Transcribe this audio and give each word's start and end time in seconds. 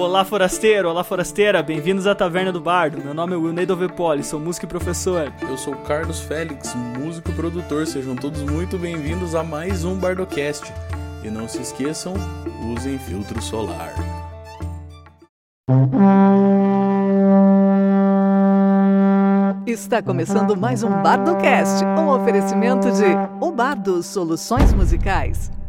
Olá, 0.00 0.24
forasteiro! 0.24 0.88
Olá, 0.88 1.04
forasteira! 1.04 1.62
Bem-vindos 1.62 2.06
à 2.06 2.14
Taverna 2.14 2.50
do 2.50 2.58
Bardo. 2.58 3.04
Meu 3.04 3.12
nome 3.12 3.34
é 3.34 3.36
Wilney 3.36 3.66
Dovepoli, 3.66 4.24
sou 4.24 4.40
músico 4.40 4.64
e 4.64 4.68
professor. 4.68 5.30
Eu 5.42 5.58
sou 5.58 5.76
Carlos 5.76 6.20
Félix, 6.20 6.74
músico 6.98 7.30
e 7.30 7.34
produtor. 7.34 7.86
Sejam 7.86 8.16
todos 8.16 8.42
muito 8.42 8.78
bem-vindos 8.78 9.34
a 9.34 9.44
mais 9.44 9.84
um 9.84 9.94
Bardocast. 9.96 10.72
E 11.22 11.28
não 11.28 11.46
se 11.46 11.60
esqueçam, 11.60 12.14
usem 12.74 12.98
filtro 12.98 13.42
solar. 13.42 13.92
Está 19.66 20.02
começando 20.02 20.56
mais 20.56 20.82
um 20.82 21.02
Bardocast, 21.02 21.84
um 21.84 22.08
oferecimento 22.08 22.90
de 22.90 23.04
O 23.38 23.52
Bardo 23.52 24.02
Soluções 24.02 24.72
Musicais. 24.72 25.59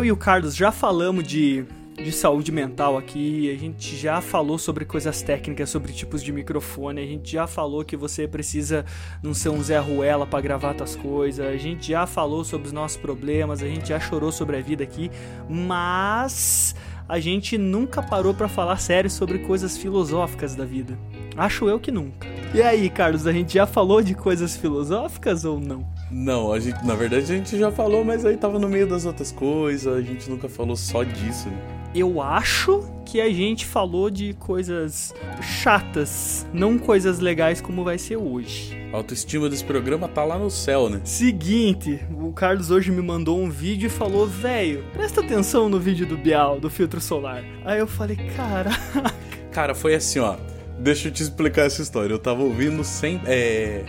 Eu 0.00 0.04
e 0.06 0.10
o 0.12 0.16
Carlos 0.16 0.56
já 0.56 0.72
falamos 0.72 1.28
de, 1.28 1.62
de 1.94 2.10
saúde 2.10 2.50
mental 2.50 2.96
aqui, 2.96 3.52
a 3.54 3.58
gente 3.58 3.94
já 3.98 4.22
falou 4.22 4.56
sobre 4.56 4.86
coisas 4.86 5.20
técnicas, 5.20 5.68
sobre 5.68 5.92
tipos 5.92 6.22
de 6.22 6.32
microfone, 6.32 7.02
a 7.02 7.04
gente 7.04 7.32
já 7.32 7.46
falou 7.46 7.84
que 7.84 7.98
você 7.98 8.26
precisa 8.26 8.86
não 9.22 9.34
ser 9.34 9.50
um 9.50 9.62
Zé 9.62 9.78
Ruela 9.78 10.26
para 10.26 10.40
gravar 10.40 10.72
tuas 10.72 10.96
coisas, 10.96 11.46
a 11.46 11.54
gente 11.58 11.88
já 11.88 12.06
falou 12.06 12.44
sobre 12.44 12.68
os 12.68 12.72
nossos 12.72 12.96
problemas, 12.96 13.62
a 13.62 13.66
gente 13.66 13.90
já 13.90 14.00
chorou 14.00 14.32
sobre 14.32 14.56
a 14.56 14.62
vida 14.62 14.82
aqui, 14.82 15.10
mas 15.46 16.74
a 17.06 17.20
gente 17.20 17.58
nunca 17.58 18.02
parou 18.02 18.32
para 18.32 18.48
falar 18.48 18.78
sério 18.78 19.10
sobre 19.10 19.40
coisas 19.40 19.76
filosóficas 19.76 20.54
da 20.54 20.64
vida. 20.64 20.98
Acho 21.36 21.68
eu 21.68 21.78
que 21.78 21.92
nunca. 21.92 22.26
E 22.54 22.62
aí, 22.62 22.88
Carlos, 22.88 23.26
a 23.26 23.32
gente 23.32 23.52
já 23.52 23.66
falou 23.66 24.00
de 24.00 24.14
coisas 24.14 24.56
filosóficas 24.56 25.44
ou 25.44 25.60
não? 25.60 25.86
Não, 26.10 26.52
a 26.52 26.58
gente, 26.58 26.84
na 26.84 26.94
verdade 26.94 27.22
a 27.22 27.36
gente 27.36 27.56
já 27.56 27.70
falou, 27.70 28.04
mas 28.04 28.26
aí 28.26 28.36
tava 28.36 28.58
no 28.58 28.68
meio 28.68 28.86
das 28.86 29.06
outras 29.06 29.30
coisas, 29.30 29.86
a 29.86 30.00
gente 30.00 30.28
nunca 30.28 30.48
falou 30.48 30.76
só 30.76 31.04
disso. 31.04 31.48
Né? 31.48 31.56
Eu 31.94 32.20
acho 32.20 32.82
que 33.04 33.20
a 33.20 33.30
gente 33.30 33.64
falou 33.64 34.10
de 34.10 34.34
coisas 34.34 35.14
chatas, 35.40 36.46
não 36.52 36.78
coisas 36.78 37.20
legais 37.20 37.60
como 37.60 37.84
vai 37.84 37.96
ser 37.96 38.16
hoje. 38.16 38.76
A 38.92 38.96
autoestima 38.96 39.48
desse 39.48 39.64
programa 39.64 40.08
tá 40.08 40.24
lá 40.24 40.36
no 40.36 40.50
céu, 40.50 40.88
né? 40.88 41.00
Seguinte, 41.04 42.00
o 42.10 42.32
Carlos 42.32 42.70
hoje 42.70 42.90
me 42.90 43.02
mandou 43.02 43.40
um 43.40 43.48
vídeo 43.48 43.86
e 43.86 43.90
falou: 43.90 44.26
velho, 44.26 44.84
presta 44.92 45.20
atenção 45.20 45.68
no 45.68 45.78
vídeo 45.78 46.06
do 46.06 46.16
Bial, 46.16 46.58
do 46.58 46.68
filtro 46.68 47.00
solar. 47.00 47.44
Aí 47.64 47.78
eu 47.78 47.86
falei: 47.86 48.16
caraca. 48.36 49.14
Cara, 49.50 49.74
foi 49.74 49.94
assim, 49.94 50.18
ó. 50.18 50.36
Deixa 50.78 51.08
eu 51.08 51.12
te 51.12 51.22
explicar 51.22 51.66
essa 51.66 51.82
história. 51.82 52.12
Eu 52.12 52.18
tava 52.18 52.42
ouvindo 52.42 52.82
sem. 52.82 53.20
É 53.26 53.84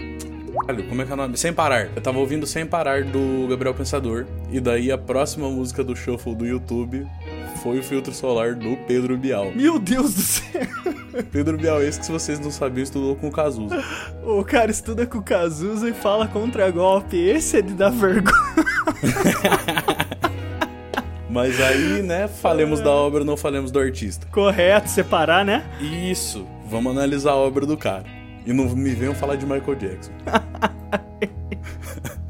como 0.89 1.01
é 1.01 1.05
que 1.05 1.11
é 1.11 1.13
o 1.13 1.17
nome? 1.17 1.37
Sem 1.37 1.53
Parar. 1.53 1.89
Eu 1.95 2.01
tava 2.01 2.19
ouvindo 2.19 2.45
Sem 2.45 2.65
Parar 2.65 3.03
do 3.03 3.47
Gabriel 3.49 3.73
Pensador. 3.73 4.25
E 4.51 4.59
daí 4.59 4.91
a 4.91 4.97
próxima 4.97 5.49
música 5.49 5.83
do 5.83 5.95
Shuffle 5.95 6.35
do 6.35 6.45
YouTube 6.45 7.07
foi 7.61 7.79
o 7.79 7.83
filtro 7.83 8.13
solar 8.13 8.55
do 8.55 8.75
Pedro 8.87 9.17
Bial. 9.17 9.51
Meu 9.53 9.79
Deus 9.79 10.13
do 10.13 10.21
céu! 10.21 10.67
Pedro 11.31 11.57
Bial, 11.57 11.81
esse 11.81 11.99
que 11.99 12.05
se 12.05 12.11
vocês 12.11 12.39
não 12.39 12.51
sabiam, 12.51 12.83
estudou 12.83 13.15
com 13.15 13.27
o 13.27 13.31
Cazuza. 13.31 13.83
O 14.23 14.43
cara 14.43 14.71
estuda 14.71 15.05
com 15.05 15.19
o 15.19 15.23
Cazuza 15.23 15.89
e 15.89 15.93
fala 15.93 16.27
contra 16.27 16.69
golpe. 16.71 17.17
Esse 17.17 17.57
é 17.57 17.61
de 17.61 17.73
dar 17.73 17.91
vergonha. 17.91 18.35
Mas 21.29 21.61
aí, 21.61 22.01
né, 22.01 22.27
falemos 22.27 22.81
da 22.81 22.91
obra, 22.91 23.23
não 23.23 23.37
falemos 23.37 23.71
do 23.71 23.79
artista. 23.79 24.27
Correto, 24.31 24.89
separar, 24.89 25.45
né? 25.45 25.63
Isso. 25.79 26.45
Vamos 26.69 26.91
analisar 26.91 27.31
a 27.31 27.35
obra 27.35 27.65
do 27.65 27.77
cara. 27.77 28.20
E 28.45 28.53
não 28.53 28.69
me 28.75 28.91
venham 28.91 29.13
falar 29.13 29.35
de 29.35 29.45
Michael 29.45 29.75
Jackson. 29.75 30.11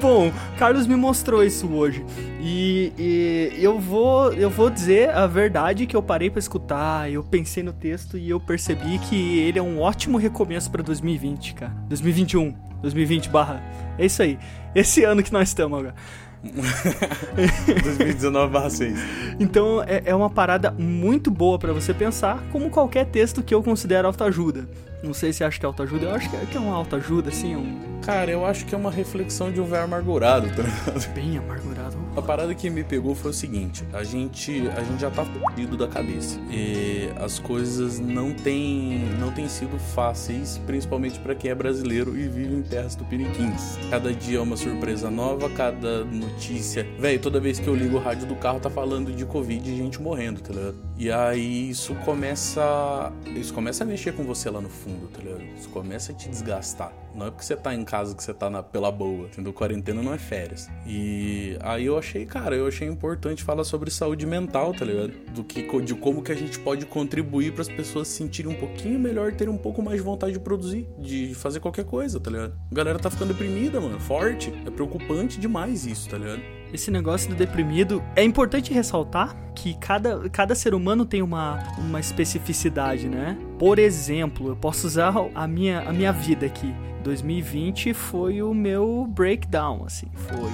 Bom, 0.00 0.32
Carlos 0.58 0.86
me 0.86 0.96
mostrou 0.96 1.44
isso 1.44 1.68
hoje. 1.68 2.02
E, 2.40 2.90
e, 2.98 3.52
eu 3.62 3.78
vou 3.78 4.32
eu 4.32 4.48
vou 4.48 4.70
dizer 4.70 5.10
a 5.10 5.26
verdade 5.26 5.86
que 5.86 5.94
eu 5.94 6.02
parei 6.02 6.30
para 6.30 6.38
escutar, 6.38 7.12
eu 7.12 7.22
pensei 7.22 7.62
no 7.62 7.72
texto 7.72 8.16
e 8.16 8.30
eu 8.30 8.40
percebi 8.40 8.98
que 8.98 9.38
ele 9.40 9.58
é 9.58 9.62
um 9.62 9.78
ótimo 9.78 10.16
recomeço 10.16 10.70
para 10.70 10.82
2020, 10.82 11.54
cara. 11.54 11.72
2021, 11.88 12.54
2020 12.80 13.28
barra. 13.28 13.62
É 13.98 14.06
isso 14.06 14.22
aí. 14.22 14.38
Esse 14.74 15.04
ano 15.04 15.22
que 15.22 15.32
nós 15.32 15.48
estamos 15.48 15.78
agora. 15.78 15.94
2019/6. 16.42 18.96
Então 19.38 19.82
é, 19.82 20.00
é 20.06 20.14
uma 20.14 20.30
parada 20.30 20.70
muito 20.70 21.30
boa 21.30 21.58
para 21.58 21.74
você 21.74 21.92
pensar, 21.92 22.42
como 22.50 22.70
qualquer 22.70 23.04
texto 23.04 23.42
que 23.42 23.54
eu 23.54 23.62
considero 23.62 24.08
autoajuda. 24.08 24.66
Não 25.02 25.14
sei 25.14 25.32
se 25.32 25.42
acha 25.42 25.58
que 25.58 25.64
é 25.64 25.68
autoajuda, 25.68 26.06
eu 26.06 26.14
acho 26.14 26.28
que 26.28 26.36
é, 26.36 26.40
que 26.40 26.56
é 26.56 26.60
uma 26.60 26.74
autoajuda, 26.74 27.30
assim, 27.30 27.56
um... 27.56 28.00
Cara, 28.02 28.30
eu 28.30 28.44
acho 28.44 28.64
que 28.66 28.74
é 28.74 28.78
uma 28.78 28.90
reflexão 28.90 29.52
de 29.52 29.60
um 29.60 29.64
velho 29.64 29.84
amargurado, 29.84 30.48
tá 30.48 30.62
ligado? 30.62 31.08
Bem 31.14 31.38
amargurado. 31.38 31.96
A 32.16 32.22
parada 32.22 32.54
que 32.54 32.68
me 32.68 32.82
pegou 32.82 33.14
foi 33.14 33.30
o 33.30 33.34
seguinte, 33.34 33.84
a 33.92 34.02
gente, 34.02 34.68
a 34.76 34.82
gente 34.82 35.00
já 35.00 35.10
tá 35.10 35.24
fudido 35.24 35.76
da 35.76 35.86
cabeça. 35.86 36.38
E 36.50 37.08
as 37.16 37.38
coisas 37.38 37.98
não 37.98 38.32
têm 38.32 39.04
não 39.18 39.30
tem 39.30 39.48
sido 39.48 39.78
fáceis, 39.78 40.58
principalmente 40.66 41.18
para 41.20 41.34
quem 41.34 41.50
é 41.50 41.54
brasileiro 41.54 42.16
e 42.18 42.26
vive 42.26 42.54
em 42.54 42.62
terras 42.62 42.94
tupiniquins. 42.94 43.78
Cada 43.90 44.12
dia 44.12 44.38
é 44.38 44.40
uma 44.40 44.56
surpresa 44.56 45.10
nova, 45.10 45.48
cada 45.50 46.04
notícia... 46.04 46.86
Véi, 46.98 47.18
toda 47.18 47.38
vez 47.38 47.58
que 47.58 47.68
eu 47.68 47.74
ligo 47.74 47.96
o 47.96 48.00
rádio 48.00 48.26
do 48.26 48.34
carro 48.34 48.60
tá 48.60 48.70
falando 48.70 49.12
de 49.12 49.24
Covid 49.24 49.70
e 49.70 49.76
gente 49.76 50.00
morrendo, 50.00 50.40
tá 50.40 50.52
ligado? 50.52 50.76
E 50.96 51.10
aí 51.10 51.70
isso 51.70 51.94
começa... 51.96 53.12
Isso 53.26 53.52
começa 53.52 53.84
a 53.84 53.86
mexer 53.86 54.12
com 54.12 54.24
você 54.24 54.50
lá 54.50 54.60
no 54.60 54.68
fundo 54.68 54.89
fundo, 54.90 55.08
tá 55.08 55.22
ligado? 55.22 55.42
Isso 55.56 55.68
começa 55.68 56.12
a 56.12 56.14
te 56.14 56.28
desgastar. 56.28 56.92
Não 57.14 57.26
é 57.26 57.30
porque 57.30 57.44
você 57.44 57.56
tá 57.56 57.74
em 57.74 57.84
casa 57.84 58.14
que 58.14 58.22
você 58.22 58.32
tá 58.32 58.48
na, 58.48 58.62
pela 58.62 58.90
boa, 58.90 59.26
entendeu? 59.26 59.52
Quarentena 59.52 60.02
não 60.02 60.12
é 60.12 60.18
férias. 60.18 60.68
E 60.86 61.56
aí 61.60 61.86
eu 61.86 61.98
achei, 61.98 62.24
cara, 62.24 62.54
eu 62.54 62.66
achei 62.66 62.86
importante 62.86 63.42
falar 63.42 63.64
sobre 63.64 63.90
saúde 63.90 64.26
mental, 64.26 64.72
tá 64.72 64.84
ligado? 64.84 65.12
Do 65.32 65.42
que, 65.42 65.62
de 65.82 65.94
como 65.94 66.22
que 66.22 66.32
a 66.32 66.36
gente 66.36 66.58
pode 66.58 66.86
contribuir 66.86 67.52
para 67.52 67.62
as 67.62 67.68
pessoas 67.68 68.08
se 68.08 68.18
sentirem 68.18 68.52
um 68.52 68.58
pouquinho 68.58 68.98
melhor, 68.98 69.32
terem 69.32 69.52
um 69.52 69.58
pouco 69.58 69.82
mais 69.82 69.98
de 69.98 70.02
vontade 70.02 70.32
de 70.32 70.40
produzir, 70.40 70.88
de 70.98 71.34
fazer 71.34 71.60
qualquer 71.60 71.84
coisa, 71.84 72.20
tá 72.20 72.30
ligado? 72.30 72.54
A 72.70 72.74
galera 72.74 72.98
tá 72.98 73.10
ficando 73.10 73.32
deprimida, 73.32 73.80
mano, 73.80 73.98
forte. 74.00 74.52
É 74.66 74.70
preocupante 74.70 75.38
demais 75.38 75.86
isso, 75.86 76.08
tá 76.08 76.18
ligado? 76.18 76.59
Esse 76.72 76.90
negócio 76.90 77.28
do 77.28 77.34
deprimido, 77.34 78.02
é 78.14 78.22
importante 78.22 78.72
ressaltar 78.72 79.36
que 79.54 79.74
cada, 79.74 80.28
cada 80.30 80.54
ser 80.54 80.74
humano 80.74 81.04
tem 81.04 81.22
uma, 81.22 81.58
uma 81.78 82.00
especificidade, 82.00 83.08
né? 83.08 83.36
Por 83.58 83.78
exemplo, 83.78 84.48
eu 84.48 84.56
posso 84.56 84.86
usar 84.86 85.14
a 85.34 85.46
minha, 85.46 85.80
a 85.80 85.92
minha 85.92 86.12
vida 86.12 86.46
aqui. 86.46 86.74
2020 87.02 87.94
foi 87.94 88.42
o 88.42 88.52
meu 88.52 89.06
breakdown, 89.10 89.84
assim, 89.86 90.06
foi 90.14 90.50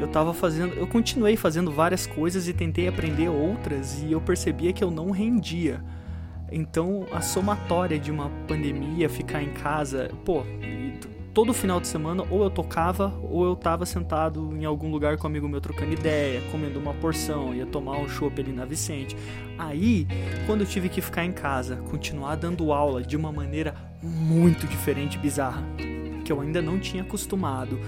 eu 0.00 0.08
tava 0.08 0.34
fazendo, 0.34 0.74
eu 0.74 0.86
continuei 0.86 1.36
fazendo 1.36 1.70
várias 1.70 2.06
coisas 2.06 2.46
e 2.48 2.52
tentei 2.52 2.86
aprender 2.88 3.28
outras 3.28 4.02
e 4.02 4.12
eu 4.12 4.20
percebia 4.20 4.72
que 4.72 4.84
eu 4.84 4.90
não 4.90 5.10
rendia. 5.10 5.82
Então, 6.52 7.06
a 7.10 7.20
somatória 7.20 7.98
de 7.98 8.10
uma 8.10 8.30
pandemia, 8.46 9.08
ficar 9.08 9.42
em 9.42 9.50
casa, 9.50 10.10
pô, 10.24 10.44
todo 11.34 11.52
final 11.52 11.80
de 11.80 11.88
semana 11.88 12.24
ou 12.30 12.44
eu 12.44 12.50
tocava 12.50 13.12
ou 13.20 13.44
eu 13.44 13.56
tava 13.56 13.84
sentado 13.84 14.56
em 14.56 14.64
algum 14.64 14.88
lugar 14.88 15.18
com 15.18 15.26
um 15.26 15.30
amigo 15.30 15.48
meu 15.48 15.60
trocando 15.60 15.92
ideia, 15.92 16.40
comendo 16.52 16.78
uma 16.78 16.94
porção, 16.94 17.52
ia 17.52 17.66
tomar 17.66 17.98
um 17.98 18.08
chopp 18.08 18.40
ali 18.40 18.52
na 18.52 18.64
Vicente. 18.64 19.16
Aí, 19.58 20.06
quando 20.46 20.60
eu 20.60 20.66
tive 20.66 20.88
que 20.88 21.00
ficar 21.00 21.24
em 21.24 21.32
casa, 21.32 21.76
continuar 21.90 22.36
dando 22.36 22.72
aula 22.72 23.02
de 23.02 23.16
uma 23.16 23.32
maneira 23.32 23.74
muito 24.00 24.66
diferente, 24.68 25.18
bizarra, 25.18 25.62
que 26.24 26.30
eu 26.30 26.40
ainda 26.40 26.62
não 26.62 26.78
tinha 26.78 27.02
acostumado, 27.02 27.80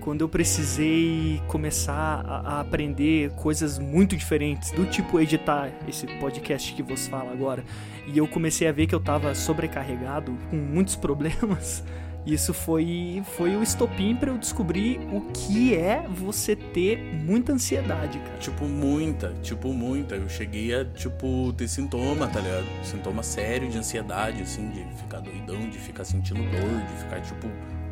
quando 0.00 0.20
eu 0.20 0.28
precisei 0.28 1.40
começar 1.46 2.24
a, 2.26 2.56
a, 2.56 2.60
aprender 2.60 3.30
coisas 3.32 3.78
muito 3.78 4.16
diferentes, 4.16 4.70
do 4.72 4.84
tipo 4.86 5.20
editar 5.20 5.70
esse 5.88 6.06
podcast 6.18 6.74
que 6.74 6.82
vos 6.82 7.06
fala 7.06 7.32
agora, 7.32 7.64
e 8.06 8.18
eu 8.18 8.26
comecei 8.26 8.68
a 8.68 8.72
ver 8.72 8.86
que 8.86 8.94
eu 8.94 8.98
estava 8.98 9.34
sobrecarregado, 9.34 10.36
com 10.50 10.56
muitos 10.56 10.96
problemas, 10.96 11.84
isso 12.26 12.52
foi, 12.52 13.22
foi 13.36 13.56
o 13.56 13.62
estopim 13.62 14.14
para 14.14 14.30
eu 14.30 14.38
descobrir 14.38 15.00
o 15.12 15.22
que 15.32 15.74
é 15.74 16.06
você 16.08 16.54
ter 16.54 16.98
muita 16.98 17.52
ansiedade, 17.52 18.18
cara. 18.18 18.38
Tipo, 18.38 18.66
muita, 18.66 19.32
tipo, 19.42 19.72
muita. 19.72 20.16
Eu 20.16 20.28
cheguei 20.28 20.74
a, 20.74 20.84
tipo, 20.84 21.52
ter 21.54 21.68
sintoma, 21.68 22.28
tá 22.28 22.40
ligado? 22.40 22.66
Sintoma 22.84 23.22
sério 23.22 23.68
de 23.70 23.78
ansiedade, 23.78 24.42
assim, 24.42 24.68
de 24.70 24.84
ficar 24.96 25.20
doidão, 25.20 25.68
de 25.70 25.78
ficar 25.78 26.04
sentindo 26.04 26.42
dor, 26.42 26.86
de 26.86 27.02
ficar, 27.02 27.20
tipo, 27.22 27.48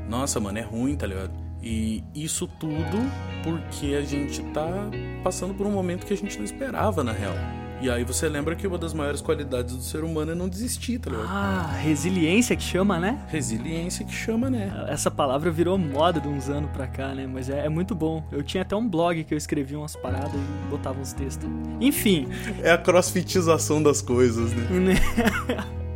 nossa, 0.09 0.39
mano, 0.39 0.59
é 0.59 0.63
ruim, 0.63 0.95
tá 0.95 1.07
ligado? 1.07 1.33
E 1.63 2.05
isso 2.15 2.47
tudo 2.47 2.99
porque 3.43 3.95
a 3.95 4.03
gente 4.03 4.43
tá 4.53 4.69
passando 5.25 5.55
por 5.55 5.67
um 5.67 5.73
momento 5.73 6.07
que 6.07 6.13
a 6.13 6.17
gente 6.17 6.37
não 6.37 6.45
esperava, 6.45 7.03
na 7.03 7.13
real. 7.13 7.35
E 7.81 7.89
aí 7.89 8.03
você 8.03 8.29
lembra 8.29 8.57
que 8.57 8.67
uma 8.67 8.77
das 8.77 8.93
maiores 8.93 9.21
qualidades 9.21 9.77
do 9.77 9.83
ser 9.83 10.03
humano 10.03 10.33
é 10.33 10.35
não 10.35 10.49
desistir, 10.49 10.99
tá 10.99 11.11
ligado? 11.11 11.29
Ah, 11.29 11.71
resiliência 11.81 12.57
que 12.57 12.63
chama, 12.63 12.99
né? 12.99 13.21
Resiliência 13.29 14.05
que 14.05 14.13
chama, 14.13 14.51
né? 14.51 14.87
Essa 14.89 15.11
palavra 15.11 15.51
virou 15.51 15.79
moda 15.79 16.21
de 16.21 16.27
uns 16.27 16.49
anos 16.49 16.71
pra 16.73 16.87
cá, 16.87 17.15
né? 17.15 17.27
Mas 17.27 17.49
é, 17.49 17.67
é 17.67 17.69
muito 17.69 17.95
bom. 17.95 18.25
Eu 18.33 18.43
tinha 18.43 18.63
até 18.63 18.75
um 18.75 18.89
blog 18.89 19.23
que 19.23 19.33
eu 19.33 19.39
escrevia 19.39 19.79
umas 19.79 19.95
paradas 19.95 20.35
e 20.35 20.69
botava 20.71 21.01
uns 21.01 21.13
textos. 21.13 21.49
Enfim. 21.81 22.29
É 22.63 22.73
a 22.73 22.79
crossfitização 22.79 23.83
das 23.83 24.03
coisas, 24.03 24.53
né? 24.53 24.95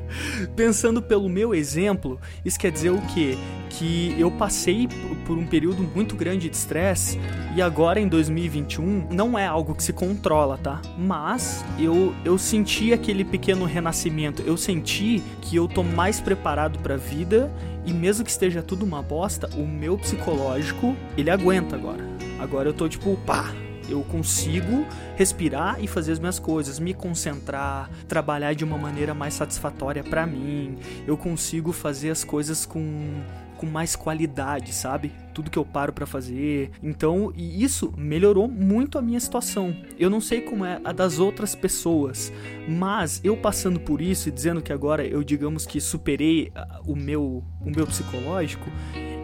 Pensando 0.55 1.03
pelo 1.03 1.29
meu 1.29 1.55
exemplo, 1.55 2.21
isso 2.45 2.59
quer 2.59 2.71
dizer 2.71 2.91
o 2.91 3.01
quê? 3.15 3.37
Que 3.71 4.15
eu 4.19 4.31
passei 4.31 4.89
por 5.27 5.39
um 5.39 5.47
período 5.47 5.83
muito 5.83 6.15
grande 6.15 6.49
de 6.49 6.57
estresse 6.57 7.19
e 7.57 7.63
agora 7.63 8.01
em 8.01 8.09
2021 8.09 9.09
não 9.11 9.39
é 9.39 9.47
algo 9.47 9.75
que 9.75 9.83
se 9.83 9.93
controla, 9.93 10.59
tá? 10.59 10.81
Mas 10.99 11.65
eu, 11.79 12.15
eu 12.25 12.37
senti 12.37 12.93
aquele 12.93 13.25
pequeno 13.25 13.65
renascimento, 13.65 14.43
eu 14.43 14.57
senti 14.57 15.23
que 15.41 15.57
eu 15.57 15.67
tô 15.67 15.83
mais 15.83 16.21
preparado 16.21 16.79
para 16.81 16.97
vida 16.97 17.51
e 17.85 17.93
mesmo 17.93 18.25
que 18.25 18.31
esteja 18.31 18.63
tudo 18.63 18.85
uma 18.85 19.03
bosta, 19.03 19.49
o 19.57 19.67
meu 19.67 19.99
psicológico, 19.99 20.97
ele 21.17 21.31
aguenta 21.31 21.77
agora. 21.77 22.05
Agora 22.39 22.69
eu 22.69 22.75
tô 22.75 22.89
tipo, 22.89 23.17
pá, 23.27 23.53
eu 23.93 24.03
consigo 24.03 24.87
respirar 25.17 25.83
e 25.83 25.87
fazer 25.87 26.13
as 26.13 26.19
minhas 26.19 26.39
coisas, 26.39 26.79
me 26.79 26.95
concentrar, 26.95 27.91
trabalhar 28.09 28.55
de 28.55 28.65
uma 28.65 28.79
maneira 28.79 29.15
mais 29.15 29.35
satisfatória 29.35 30.03
para 30.03 30.27
mim. 30.27 30.79
Eu 31.07 31.17
consigo 31.17 31.73
fazer 31.73 32.11
as 32.11 32.25
coisas 32.25 32.67
com 32.67 33.23
com 33.63 33.67
mais 33.67 33.95
qualidade, 33.95 34.73
sabe? 34.73 35.13
Tudo 35.33 35.49
que 35.49 35.57
eu 35.57 35.65
paro 35.65 35.93
para 35.93 36.05
fazer. 36.05 36.73
Então, 36.83 37.33
e 37.37 37.63
isso 37.63 37.95
melhorou 37.97 38.49
muito 38.49 38.99
a 38.99 39.03
minha 39.03 39.21
situação. 39.21 39.73
Eu 39.97 40.11
não 40.11 40.21
sei 40.21 40.41
como 40.41 40.65
é 40.65 40.81
a 40.83 40.91
das 40.91 41.21
outras 41.21 41.55
pessoas, 41.55 42.33
mas 42.69 43.21
eu 43.23 43.37
passando 43.37 43.79
por 43.79 44.01
isso 44.01 44.29
e 44.29 44.33
dizendo 44.33 44.61
que 44.61 44.73
agora 44.73 45.07
eu 45.07 45.23
digamos 45.23 45.65
que 45.65 45.81
superei 45.81 46.51
ah, 46.57 46.81
o 46.85 46.97
meu 46.97 47.45
o 47.65 47.71
meu 47.71 47.87
psicológico, 47.87 48.69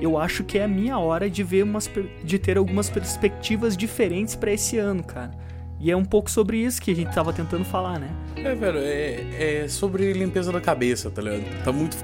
eu 0.00 0.16
acho 0.16 0.44
que 0.44 0.58
é 0.58 0.64
a 0.64 0.68
minha 0.68 0.98
hora 0.98 1.28
de 1.28 1.42
ver 1.42 1.62
umas 1.62 1.90
de 2.22 2.38
ter 2.38 2.56
algumas 2.56 2.88
perspectivas 2.88 3.76
diferentes 3.76 4.34
para 4.34 4.52
esse 4.52 4.78
ano, 4.78 5.02
cara. 5.02 5.32
E 5.80 5.90
é 5.90 5.96
um 5.96 6.04
pouco 6.04 6.30
sobre 6.30 6.58
isso 6.58 6.82
que 6.82 6.90
a 6.90 6.94
gente 6.94 7.14
tava 7.14 7.32
tentando 7.32 7.64
falar, 7.64 8.00
né? 8.00 8.10
É, 8.36 8.54
velho, 8.54 8.78
é, 8.78 9.62
é 9.62 9.68
sobre 9.68 10.12
limpeza 10.12 10.50
da 10.50 10.60
cabeça, 10.60 11.10
tá 11.10 11.22
ligado? 11.22 11.62
Tá 11.62 11.72
muito. 11.72 11.96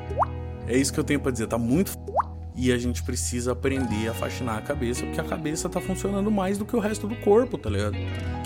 É 0.67 0.77
isso 0.77 0.93
que 0.93 1.01
eu 1.01 1.05
tenho 1.05 1.19
para 1.19 1.33
dizer, 1.33 1.49
tá 1.49 1.59
muito. 1.59 1.93
E 2.57 2.71
a 2.71 2.79
gente 2.79 3.03
precisa 3.03 3.51
aprender 3.51 4.09
a 4.09 4.15
faxinar 4.15 4.59
a 4.59 4.63
cabeça, 4.63 5.05
porque 5.05 5.21
a 5.21 5.25
cabeça 5.25 5.69
tá 5.69 5.81
funcionando 5.81 6.31
mais 6.31 6.57
do 6.57 6.65
que 6.65 6.77
o 6.77 6.79
resto 6.79 7.09
do 7.09 7.17
corpo, 7.17 7.59
tá 7.59 7.69
ligado? 7.69 7.97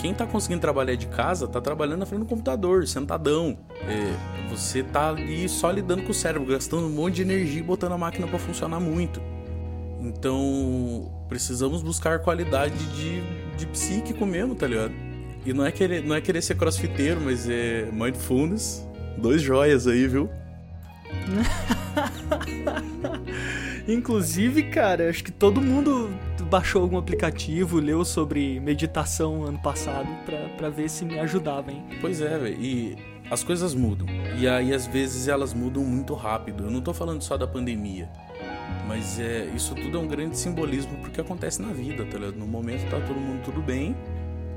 Quem 0.01 0.15
tá 0.15 0.25
conseguindo 0.25 0.61
trabalhar 0.61 0.95
de 0.95 1.05
casa 1.05 1.47
tá 1.47 1.61
trabalhando 1.61 1.99
na 1.99 2.05
frente 2.07 2.21
do 2.21 2.25
computador, 2.25 2.87
sentadão. 2.87 3.55
É, 3.83 4.49
você 4.49 4.81
tá 4.81 5.09
ali 5.09 5.47
só 5.47 5.69
lidando 5.69 6.01
com 6.01 6.09
o 6.09 6.13
cérebro, 6.13 6.51
gastando 6.51 6.87
um 6.87 6.89
monte 6.89 7.17
de 7.17 7.21
energia 7.21 7.59
e 7.59 7.63
botando 7.63 7.91
a 7.91 7.97
máquina 7.99 8.27
para 8.27 8.39
funcionar 8.39 8.79
muito. 8.79 9.21
Então, 9.99 11.11
precisamos 11.27 11.81
buscar 11.81 12.19
qualidade 12.19 12.77
de, 12.95 13.21
de 13.57 13.65
psíquico 13.67 14.25
mesmo, 14.25 14.55
tá 14.55 14.67
ligado? 14.67 14.93
E 15.45 15.53
não 15.53 15.65
é, 15.65 15.71
querer, 15.71 16.03
não 16.03 16.15
é 16.15 16.21
querer 16.21 16.41
ser 16.41 16.55
crossfiteiro, 16.55 17.19
mas 17.21 17.49
é 17.49 17.89
mindfulness. 17.91 18.85
Dois 19.17 19.41
joias 19.41 19.87
aí, 19.87 20.07
viu? 20.07 20.29
Inclusive, 23.87 24.63
cara, 24.63 25.09
acho 25.09 25.23
que 25.23 25.31
todo 25.31 25.59
mundo 25.59 26.09
baixou 26.49 26.81
algum 26.81 26.97
aplicativo, 26.97 27.79
leu 27.79 28.05
sobre 28.05 28.59
meditação 28.59 29.43
ano 29.43 29.59
passado 29.59 30.07
pra, 30.25 30.37
pra 30.57 30.69
ver 30.69 30.89
se 30.89 31.05
me 31.05 31.19
ajudava, 31.19 31.71
hein? 31.71 31.83
Pois 31.99 32.21
é, 32.21 32.37
velho. 32.37 32.61
E 32.61 32.97
as 33.29 33.43
coisas 33.43 33.73
mudam. 33.73 34.07
E 34.37 34.47
aí, 34.47 34.73
às 34.73 34.87
vezes, 34.87 35.27
elas 35.27 35.53
mudam 35.53 35.83
muito 35.83 36.13
rápido. 36.13 36.65
Eu 36.65 36.71
não 36.71 36.81
tô 36.81 36.93
falando 36.93 37.21
só 37.21 37.37
da 37.37 37.47
pandemia. 37.47 38.09
Mas 38.89 39.19
é, 39.19 39.45
isso 39.55 39.75
tudo 39.75 39.99
é 39.99 40.01
um 40.01 40.07
grande 40.07 40.35
simbolismo 40.35 40.97
porque 40.97 41.21
acontece 41.21 41.61
na 41.61 41.71
vida, 41.71 42.03
tá 42.05 42.17
ligado? 42.17 42.35
No 42.35 42.47
momento 42.47 42.89
tá 42.89 42.99
todo 42.99 43.19
mundo 43.19 43.43
tudo 43.45 43.61
bem, 43.61 43.95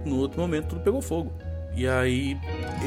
no 0.07 0.17
outro 0.17 0.41
momento 0.41 0.69
tudo 0.69 0.81
pegou 0.81 1.03
fogo. 1.03 1.31
E 1.77 1.87
aí, 1.87 2.39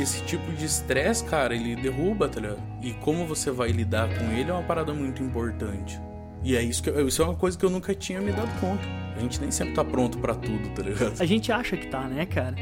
esse 0.01 0.23
tipo 0.23 0.51
de 0.53 0.65
estresse, 0.65 1.23
cara, 1.23 1.55
ele 1.55 1.75
derruba, 1.75 2.27
tá 2.27 2.41
ligado? 2.41 2.59
E 2.81 2.93
como 2.93 3.27
você 3.27 3.51
vai 3.51 3.69
lidar 3.69 4.09
com 4.09 4.31
ele 4.31 4.49
é 4.49 4.53
uma 4.53 4.63
parada 4.63 4.91
muito 4.91 5.21
importante. 5.21 6.01
E 6.43 6.55
é 6.55 6.63
isso 6.63 6.81
que 6.81 6.89
isso 6.89 7.21
é 7.21 7.25
uma 7.25 7.35
coisa 7.35 7.55
que 7.55 7.63
eu 7.63 7.69
nunca 7.69 7.93
tinha 7.93 8.19
me 8.19 8.31
dado 8.31 8.49
conta. 8.59 8.83
A 9.15 9.19
gente 9.19 9.39
nem 9.39 9.51
sempre 9.51 9.75
tá 9.75 9.85
pronto 9.85 10.17
para 10.17 10.33
tudo, 10.33 10.67
tá 10.69 10.81
ligado? 10.81 11.13
A 11.21 11.25
gente 11.25 11.51
acha 11.51 11.77
que 11.77 11.85
tá, 11.85 12.01
né, 12.07 12.25
cara? 12.25 12.55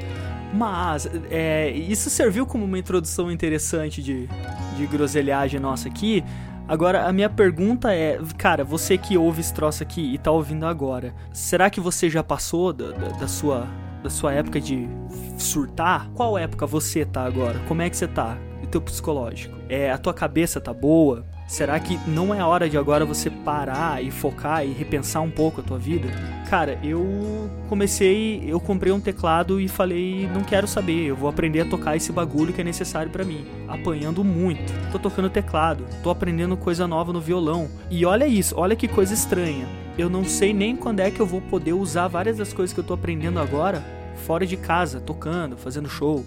Mas 0.54 1.10
é, 1.32 1.72
isso 1.72 2.10
serviu 2.10 2.46
como 2.46 2.66
uma 2.66 2.78
introdução 2.78 3.32
interessante 3.32 4.04
de, 4.04 4.28
de 4.76 4.86
groselhagem 4.88 5.58
nossa 5.58 5.88
aqui. 5.88 6.22
Agora, 6.68 7.06
a 7.06 7.12
minha 7.12 7.30
pergunta 7.30 7.94
é, 7.94 8.18
cara, 8.38 8.64
você 8.64 8.98
que 8.98 9.18
ouve 9.18 9.42
esse 9.42 9.54
troço 9.54 9.84
aqui 9.84 10.14
e 10.14 10.18
tá 10.18 10.32
ouvindo 10.32 10.66
agora, 10.66 11.14
será 11.34 11.70
que 11.70 11.80
você 11.80 12.10
já 12.10 12.24
passou 12.24 12.72
da, 12.72 12.92
da, 12.92 13.08
da 13.10 13.28
sua, 13.28 13.68
da 14.02 14.10
sua 14.10 14.34
época 14.34 14.62
de 14.62 14.88
surtar? 15.38 16.10
Qual 16.14 16.38
época 16.38 16.66
você 16.66 17.04
tá 17.04 17.24
agora? 17.24 17.60
Como 17.68 17.82
é 17.82 17.90
que 17.90 17.98
você 17.98 18.08
tá? 18.08 18.38
O 18.64 18.68
teu 18.68 18.82
psicológico? 18.82 19.56
É, 19.68 19.92
a 19.92 19.98
tua 19.98 20.14
cabeça 20.14 20.62
tá 20.62 20.74
boa? 20.74 21.26
Será 21.54 21.80
que 21.80 22.00
não 22.10 22.34
é 22.34 22.44
hora 22.44 22.68
de 22.68 22.80
agora 22.80 23.06
você 23.06 23.30
parar 23.30 24.04
e 24.04 24.10
focar 24.10 24.66
e 24.66 24.74
repensar 24.74 25.22
um 25.22 25.30
pouco 25.30 25.62
a 25.62 25.64
tua 25.64 25.78
vida? 25.78 26.10
Cara, 26.50 26.80
eu 26.84 27.48
comecei, 27.70 28.44
eu 28.48 28.60
comprei 28.60 28.92
um 28.92 29.00
teclado 29.00 29.62
e 29.62 29.68
falei, 29.68 30.28
não 30.34 30.44
quero 30.44 30.68
saber, 30.68 31.06
eu 31.06 31.16
vou 31.16 31.30
aprender 31.30 31.62
a 31.62 31.66
tocar 31.66 31.96
esse 31.96 32.12
bagulho 32.12 32.52
que 32.52 32.62
é 32.62 32.64
necessário 32.64 33.12
para 33.12 33.24
mim. 33.24 33.46
Apanhando 33.68 34.24
muito. 34.24 34.74
Tô 34.92 34.98
tocando 34.98 35.30
teclado, 35.30 35.86
tô 36.02 36.10
aprendendo 36.10 36.58
coisa 36.58 36.88
nova 36.88 37.14
no 37.14 37.22
violão. 37.22 37.70
E 37.88 38.04
olha 38.04 38.26
isso, 38.26 38.56
olha 38.58 38.76
que 38.76 38.88
coisa 38.88 39.14
estranha. 39.14 39.68
Eu 39.96 40.10
não 40.10 40.26
sei 40.26 40.56
nem 40.56 40.76
quando 40.76 41.02
é 41.02 41.12
que 41.12 41.20
eu 41.20 41.28
vou 41.28 41.40
poder 41.40 41.74
usar 41.74 42.08
várias 42.08 42.40
das 42.40 42.52
coisas 42.52 42.74
que 42.74 42.80
eu 42.80 42.84
tô 42.84 42.96
aprendendo 42.96 43.40
agora 43.40 43.86
fora 44.26 44.44
de 44.44 44.58
casa, 44.58 45.00
tocando, 45.00 45.56
fazendo 45.56 45.88
show. 45.88 46.26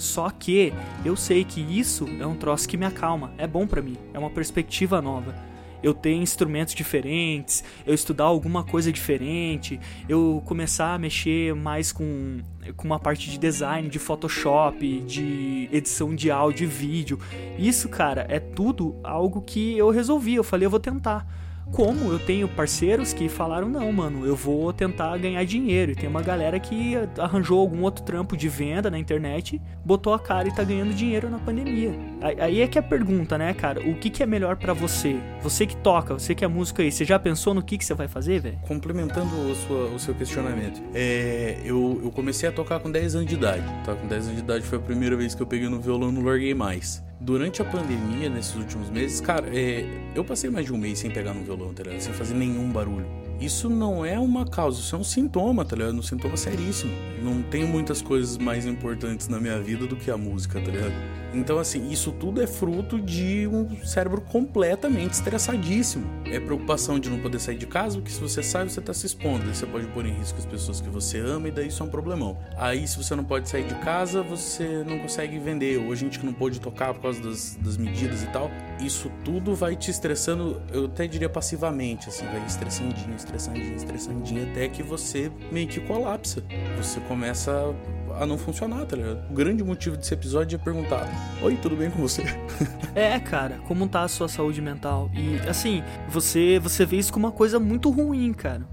Só 0.00 0.30
que 0.30 0.72
eu 1.04 1.14
sei 1.14 1.44
que 1.44 1.60
isso 1.60 2.08
é 2.18 2.26
um 2.26 2.34
troço 2.34 2.66
que 2.66 2.78
me 2.78 2.86
acalma, 2.86 3.34
é 3.36 3.46
bom 3.46 3.66
para 3.66 3.82
mim, 3.82 3.98
é 4.14 4.18
uma 4.18 4.30
perspectiva 4.30 5.02
nova. 5.02 5.34
Eu 5.82 5.92
ter 5.92 6.14
instrumentos 6.14 6.74
diferentes, 6.74 7.62
eu 7.86 7.94
estudar 7.94 8.24
alguma 8.24 8.64
coisa 8.64 8.90
diferente, 8.90 9.78
eu 10.08 10.42
começar 10.46 10.94
a 10.94 10.98
mexer 10.98 11.54
mais 11.54 11.92
com, 11.92 12.40
com 12.76 12.86
uma 12.86 12.98
parte 12.98 13.30
de 13.30 13.38
design, 13.38 13.90
de 13.90 13.98
Photoshop, 13.98 15.00
de 15.00 15.68
edição 15.70 16.14
de 16.14 16.30
áudio 16.30 16.64
e 16.64 16.66
vídeo. 16.66 17.18
Isso, 17.58 17.86
cara, 17.88 18.26
é 18.28 18.40
tudo 18.40 18.96
algo 19.04 19.42
que 19.42 19.76
eu 19.76 19.90
resolvi. 19.90 20.34
Eu 20.34 20.44
falei, 20.44 20.64
eu 20.64 20.70
vou 20.70 20.80
tentar 20.80 21.26
como 21.72 22.12
eu 22.12 22.18
tenho 22.18 22.48
parceiros 22.48 23.12
que 23.12 23.28
falaram: 23.28 23.68
não, 23.68 23.90
mano, 23.92 24.26
eu 24.26 24.36
vou 24.36 24.72
tentar 24.72 25.16
ganhar 25.18 25.44
dinheiro. 25.44 25.92
E 25.92 25.94
tem 25.94 26.08
uma 26.08 26.22
galera 26.22 26.58
que 26.58 26.94
arranjou 27.18 27.60
algum 27.60 27.82
outro 27.82 28.04
trampo 28.04 28.36
de 28.36 28.48
venda 28.48 28.90
na 28.90 28.98
internet, 28.98 29.60
botou 29.84 30.12
a 30.12 30.18
cara 30.18 30.48
e 30.48 30.54
tá 30.54 30.62
ganhando 30.64 30.92
dinheiro 30.94 31.30
na 31.30 31.38
pandemia. 31.38 31.92
Aí 32.38 32.60
é 32.60 32.66
que 32.66 32.78
é 32.78 32.80
a 32.80 32.84
pergunta, 32.84 33.38
né, 33.38 33.54
cara? 33.54 33.80
O 33.80 33.94
que, 33.94 34.10
que 34.10 34.22
é 34.22 34.26
melhor 34.26 34.56
para 34.56 34.72
você? 34.72 35.16
Você 35.42 35.66
que 35.66 35.76
toca, 35.76 36.14
você 36.14 36.34
que 36.34 36.44
é 36.44 36.48
músico 36.48 36.82
aí, 36.82 36.92
você 36.92 37.04
já 37.04 37.18
pensou 37.18 37.54
no 37.54 37.62
que, 37.62 37.78
que 37.78 37.84
você 37.84 37.94
vai 37.94 38.08
fazer, 38.08 38.40
velho? 38.40 38.58
Complementando 38.62 39.34
o, 39.34 39.54
sua, 39.54 39.86
o, 39.86 39.98
seu 39.98 40.14
questionamento, 40.14 40.82
é, 40.94 41.58
eu, 41.64 42.00
eu 42.02 42.10
comecei 42.10 42.48
a 42.48 42.52
tocar 42.52 42.80
com 42.80 42.90
10 42.90 43.14
anos 43.14 43.26
de 43.26 43.34
idade. 43.34 43.64
Tá? 43.84 43.94
Com 43.94 44.06
10 44.06 44.24
anos 44.24 44.36
de 44.36 44.42
idade 44.42 44.64
foi 44.64 44.78
a 44.78 44.82
primeira 44.82 45.16
vez 45.16 45.34
que 45.34 45.42
eu 45.42 45.46
peguei 45.46 45.68
no 45.68 45.80
violão 45.80 46.10
e 46.10 46.12
não 46.12 46.22
larguei 46.22 46.54
mais 46.54 47.02
durante 47.20 47.60
a 47.60 47.64
pandemia, 47.64 48.30
nesses 48.30 48.56
últimos 48.56 48.88
meses, 48.88 49.20
cara, 49.20 49.46
é, 49.54 49.84
eu 50.14 50.24
passei 50.24 50.48
mais 50.48 50.64
de 50.64 50.72
um 50.72 50.78
mês 50.78 50.98
sem 50.98 51.10
pegar 51.10 51.34
no 51.34 51.44
violão, 51.44 51.72
tá 51.74 51.82
ligado? 51.82 52.00
Sem 52.00 52.14
fazer 52.14 52.34
nenhum 52.34 52.70
barulho. 52.70 53.06
Isso 53.40 53.70
não 53.70 54.04
é 54.04 54.18
uma 54.18 54.44
causa, 54.44 54.80
isso 54.80 54.94
é 54.94 54.98
um 54.98 55.04
sintoma, 55.04 55.64
tá 55.64 55.74
ligado? 55.74 55.94
Um 55.94 56.02
sintoma 56.02 56.36
seríssimo. 56.36 56.92
Não 57.22 57.42
tenho 57.42 57.66
muitas 57.66 58.02
coisas 58.02 58.36
mais 58.36 58.66
importantes 58.66 59.28
na 59.28 59.40
minha 59.40 59.58
vida 59.58 59.86
do 59.86 59.96
que 59.96 60.10
a 60.10 60.16
música, 60.16 60.60
tá 60.60 60.70
ligado? 60.70 60.92
Então, 61.32 61.58
assim, 61.58 61.90
isso 61.90 62.10
tudo 62.10 62.42
é 62.42 62.46
fruto 62.46 63.00
de 63.00 63.46
um 63.46 63.84
cérebro 63.84 64.20
completamente 64.20 65.12
estressadíssimo. 65.12 66.04
É 66.26 66.40
preocupação 66.40 66.98
de 66.98 67.08
não 67.08 67.20
poder 67.20 67.38
sair 67.38 67.56
de 67.56 67.66
casa, 67.66 67.96
porque 67.96 68.10
se 68.10 68.20
você 68.20 68.42
sai, 68.42 68.68
você 68.68 68.80
tá 68.80 68.92
se 68.92 69.06
expondo. 69.06 69.46
Aí 69.46 69.54
você 69.54 69.64
pode 69.64 69.86
pôr 69.88 70.04
em 70.06 70.12
risco 70.12 70.38
as 70.38 70.44
pessoas 70.44 70.80
que 70.80 70.88
você 70.88 71.18
ama, 71.20 71.48
e 71.48 71.50
daí 71.52 71.68
isso 71.68 71.82
é 71.82 71.86
um 71.86 71.88
problemão. 71.88 72.36
Aí, 72.56 72.86
se 72.86 72.96
você 72.96 73.14
não 73.14 73.24
pode 73.24 73.48
sair 73.48 73.64
de 73.64 73.76
casa, 73.76 74.22
você 74.22 74.84
não 74.84 74.98
consegue 74.98 75.38
vender. 75.38 75.78
Ou 75.78 75.92
a 75.92 75.94
gente 75.94 76.18
que 76.18 76.26
não 76.26 76.32
pode 76.32 76.60
tocar 76.60 76.92
por 76.94 77.02
causa 77.02 77.22
das, 77.22 77.56
das 77.60 77.76
medidas 77.76 78.22
e 78.22 78.26
tal. 78.26 78.50
Isso 78.80 79.10
tudo 79.24 79.54
vai 79.54 79.76
te 79.76 79.90
estressando, 79.90 80.60
eu 80.72 80.86
até 80.86 81.06
diria 81.06 81.28
passivamente, 81.28 82.08
assim, 82.08 82.24
vai 82.26 82.44
estressandinho, 82.44 83.14
estressandinho 83.14 83.29
estressandinho, 83.30 83.76
estressandinho, 83.76 84.50
até 84.50 84.68
que 84.68 84.82
você 84.82 85.30
meio 85.50 85.68
que 85.68 85.80
colapsa. 85.80 86.42
Você 86.76 87.00
começa 87.00 87.74
a 88.18 88.26
não 88.26 88.36
funcionar, 88.36 88.84
tá 88.86 88.96
ligado? 88.96 89.30
O 89.30 89.34
grande 89.34 89.62
motivo 89.62 89.96
desse 89.96 90.12
episódio 90.12 90.56
é 90.56 90.58
perguntar: 90.58 91.08
Oi, 91.42 91.56
tudo 91.56 91.76
bem 91.76 91.90
com 91.90 92.00
você? 92.00 92.22
é, 92.94 93.18
cara, 93.20 93.60
como 93.68 93.88
tá 93.88 94.02
a 94.02 94.08
sua 94.08 94.28
saúde 94.28 94.60
mental? 94.60 95.10
E 95.14 95.48
assim, 95.48 95.82
você, 96.08 96.58
você 96.58 96.84
vê 96.84 96.96
isso 96.96 97.12
como 97.12 97.26
uma 97.26 97.32
coisa 97.32 97.60
muito 97.60 97.90
ruim, 97.90 98.32
cara. 98.32 98.66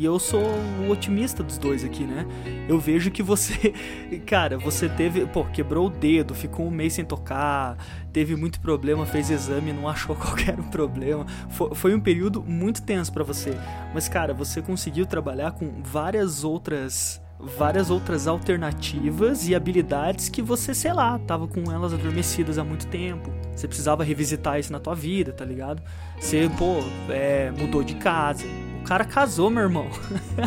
E 0.00 0.04
eu 0.06 0.18
sou 0.18 0.40
o 0.40 0.90
otimista 0.90 1.42
dos 1.42 1.58
dois 1.58 1.84
aqui, 1.84 2.04
né? 2.04 2.26
Eu 2.66 2.78
vejo 2.78 3.10
que 3.10 3.22
você, 3.22 3.74
cara, 4.24 4.56
você 4.56 4.88
teve, 4.88 5.26
pô, 5.26 5.44
quebrou 5.44 5.88
o 5.88 5.90
dedo, 5.90 6.34
ficou 6.34 6.66
um 6.66 6.70
mês 6.70 6.94
sem 6.94 7.04
tocar, 7.04 7.76
teve 8.10 8.34
muito 8.34 8.60
problema, 8.60 9.04
fez 9.04 9.28
exame, 9.28 9.74
não 9.74 9.86
achou 9.86 10.16
qualquer 10.16 10.56
problema. 10.70 11.26
Foi, 11.50 11.74
foi 11.74 11.94
um 11.94 12.00
período 12.00 12.42
muito 12.42 12.80
tenso 12.80 13.12
para 13.12 13.22
você. 13.22 13.54
Mas, 13.92 14.08
cara, 14.08 14.32
você 14.32 14.62
conseguiu 14.62 15.04
trabalhar 15.04 15.52
com 15.52 15.82
várias 15.82 16.44
outras 16.44 17.20
várias 17.38 17.88
outras 17.90 18.26
alternativas 18.26 19.48
e 19.48 19.54
habilidades 19.54 20.28
que 20.28 20.42
você, 20.42 20.74
sei 20.74 20.92
lá, 20.92 21.18
tava 21.20 21.46
com 21.48 21.72
elas 21.72 21.92
adormecidas 21.92 22.58
há 22.58 22.64
muito 22.64 22.86
tempo. 22.86 23.30
Você 23.54 23.66
precisava 23.66 24.02
revisitar 24.04 24.58
isso 24.58 24.72
na 24.72 24.78
tua 24.78 24.94
vida, 24.94 25.32
tá 25.32 25.44
ligado? 25.44 25.82
Você, 26.18 26.50
pô, 26.58 26.78
é, 27.10 27.50
mudou 27.50 27.82
de 27.82 27.94
casa. 27.94 28.46
O 28.80 28.84
cara 28.84 29.04
casou, 29.04 29.50
meu 29.50 29.62
irmão. 29.62 29.88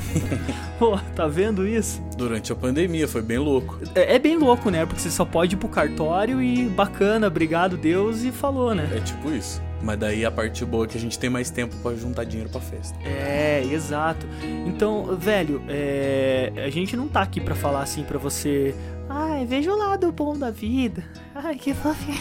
pô, 0.77 0.97
tá 1.15 1.27
vendo 1.27 1.67
isso? 1.67 2.01
Durante 2.17 2.51
a 2.51 2.55
pandemia, 2.55 3.07
foi 3.07 3.21
bem 3.21 3.37
louco. 3.37 3.79
É, 3.95 4.15
é, 4.15 4.19
bem 4.19 4.37
louco, 4.37 4.69
né? 4.69 4.85
Porque 4.85 5.01
você 5.01 5.11
só 5.11 5.23
pode 5.23 5.55
ir 5.55 5.57
pro 5.57 5.69
cartório 5.69 6.41
e 6.41 6.67
bacana, 6.67 7.27
obrigado 7.27 7.77
Deus 7.77 8.23
e 8.23 8.31
falou, 8.31 8.75
né? 8.75 8.89
É 8.93 8.99
tipo 8.99 9.31
isso. 9.31 9.61
Mas 9.83 9.99
daí 9.99 10.25
a 10.25 10.31
parte 10.31 10.63
boa 10.63 10.85
é 10.85 10.87
que 10.87 10.97
a 10.97 10.99
gente 10.99 11.19
tem 11.19 11.29
mais 11.29 11.49
tempo 11.49 11.75
para 11.83 11.95
juntar 11.97 12.23
dinheiro 12.23 12.49
pra 12.49 12.61
festa. 12.61 12.97
É, 13.03 13.61
exato. 13.65 14.25
Então, 14.65 15.17
velho, 15.17 15.61
é, 15.67 16.53
a 16.55 16.69
gente 16.69 16.95
não 16.95 17.09
tá 17.09 17.21
aqui 17.21 17.41
para 17.41 17.53
falar 17.53 17.81
assim 17.81 18.03
para 18.03 18.17
você. 18.17 18.73
Ai, 19.09 19.45
veja 19.45 19.71
o 19.73 19.77
lado 19.77 20.09
bom 20.13 20.37
da 20.37 20.49
vida. 20.49 21.03
Ai, 21.35 21.55
que 21.55 21.73
fofinho. 21.73 22.17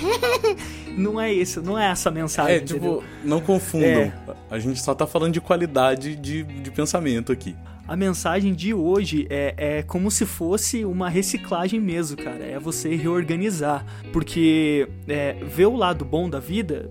não 0.99 1.21
é 1.21 1.33
isso, 1.33 1.63
não 1.63 1.79
é 1.79 1.87
essa 1.87 2.11
mensagem. 2.11 2.57
É, 2.57 2.61
tipo, 2.61 2.77
entendeu? 2.79 3.05
não 3.25 3.41
confundam. 3.41 3.89
É. 3.89 4.13
A 4.51 4.59
gente 4.59 4.83
só 4.83 4.93
tá 4.93 5.07
falando 5.07 5.33
de 5.33 5.41
qualidade 5.41 6.17
de, 6.17 6.43
de 6.43 6.71
pensamento 6.73 7.31
aqui 7.31 7.55
a 7.87 7.97
mensagem 7.97 8.55
de 8.55 8.73
hoje 8.73 9.27
é, 9.29 9.55
é 9.59 9.83
como 9.83 10.11
se 10.11 10.25
fosse 10.25 10.85
uma 10.85 11.11
reciclagem 11.11 11.81
mesmo, 11.81 12.17
cara. 12.17 12.43
É 12.43 12.59
você 12.59 12.95
reorganizar. 12.95 13.85
Porque 14.13 14.89
é, 15.07 15.35
ver 15.45 15.67
o 15.67 15.77
lado 15.77 16.03
bom 16.05 16.31
da 16.31 16.41
vida 16.41 16.89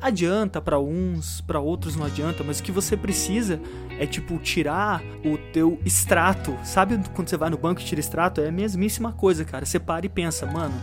adianta 0.00 0.60
para 0.60 0.78
uns, 0.78 1.40
para 1.40 1.60
outros 1.60 1.96
não 1.96 2.06
adianta, 2.06 2.42
mas 2.42 2.58
o 2.58 2.62
que 2.62 2.72
você 2.72 2.96
precisa 2.96 3.60
é 3.98 4.06
tipo 4.06 4.38
tirar 4.38 5.02
o 5.24 5.36
teu 5.52 5.78
extrato. 5.84 6.56
Sabe 6.64 6.98
quando 7.14 7.28
você 7.28 7.36
vai 7.36 7.50
no 7.50 7.58
banco 7.58 7.80
e 7.80 7.84
tira 7.84 8.00
extrato? 8.00 8.40
É 8.40 8.48
a 8.48 8.52
mesmíssima 8.52 9.12
coisa, 9.12 9.44
cara. 9.44 9.64
Você 9.64 9.78
para 9.78 10.06
e 10.06 10.08
pensa, 10.08 10.46
mano, 10.46 10.74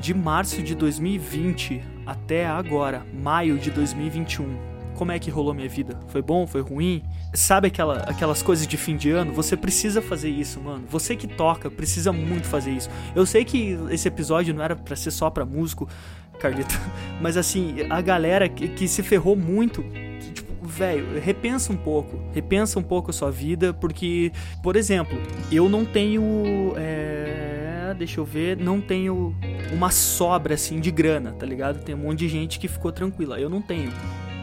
de 0.00 0.12
março 0.12 0.62
de 0.62 0.74
2020 0.74 1.82
até 2.06 2.46
agora, 2.46 3.04
maio 3.12 3.58
de 3.58 3.70
2021 3.70 4.76
como 4.96 5.12
é 5.12 5.18
que 5.18 5.30
rolou 5.30 5.54
minha 5.54 5.68
vida? 5.68 5.98
Foi 6.08 6.22
bom? 6.22 6.46
Foi 6.46 6.62
ruim? 6.62 7.02
Sabe 7.32 7.68
aquela, 7.68 7.98
aquelas 8.00 8.42
coisas 8.42 8.66
de 8.66 8.76
fim 8.76 8.96
de 8.96 9.10
ano? 9.10 9.32
Você 9.32 9.56
precisa 9.56 10.00
fazer 10.00 10.30
isso, 10.30 10.60
mano. 10.60 10.84
Você 10.88 11.14
que 11.14 11.28
toca 11.28 11.70
precisa 11.70 12.12
muito 12.12 12.46
fazer 12.46 12.70
isso. 12.70 12.88
Eu 13.14 13.26
sei 13.26 13.44
que 13.44 13.78
esse 13.90 14.08
episódio 14.08 14.54
não 14.54 14.62
era 14.62 14.74
para 14.74 14.96
ser 14.96 15.10
só 15.10 15.30
pra 15.30 15.44
músico, 15.44 15.88
Carlito, 16.38 16.78
mas 17.20 17.36
assim, 17.36 17.76
a 17.88 18.00
galera 18.00 18.48
que, 18.48 18.68
que 18.68 18.88
se 18.88 19.02
ferrou 19.02 19.36
muito 19.36 19.82
tipo, 20.34 20.66
velho, 20.66 21.18
repensa 21.20 21.72
um 21.72 21.76
pouco. 21.76 22.18
Repensa 22.32 22.78
um 22.78 22.82
pouco 22.82 23.10
a 23.10 23.12
sua 23.12 23.30
vida, 23.30 23.72
porque, 23.72 24.32
por 24.62 24.76
exemplo, 24.76 25.18
eu 25.50 25.68
não 25.68 25.84
tenho. 25.84 26.72
É, 26.76 27.94
deixa 27.96 28.20
eu 28.20 28.24
ver, 28.24 28.56
não 28.56 28.80
tenho 28.80 29.34
uma 29.72 29.90
sobra 29.90 30.54
assim 30.54 30.80
de 30.80 30.90
grana, 30.90 31.32
tá 31.32 31.46
ligado? 31.46 31.82
Tem 31.82 31.94
um 31.94 31.98
monte 31.98 32.20
de 32.20 32.28
gente 32.28 32.58
que 32.58 32.68
ficou 32.68 32.92
tranquila. 32.92 33.40
Eu 33.40 33.48
não 33.48 33.62
tenho. 33.62 33.92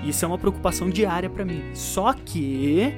Isso 0.03 0.25
é 0.25 0.27
uma 0.27 0.37
preocupação 0.37 0.89
diária 0.89 1.29
para 1.29 1.45
mim. 1.45 1.63
Só 1.73 2.13
que 2.13 2.93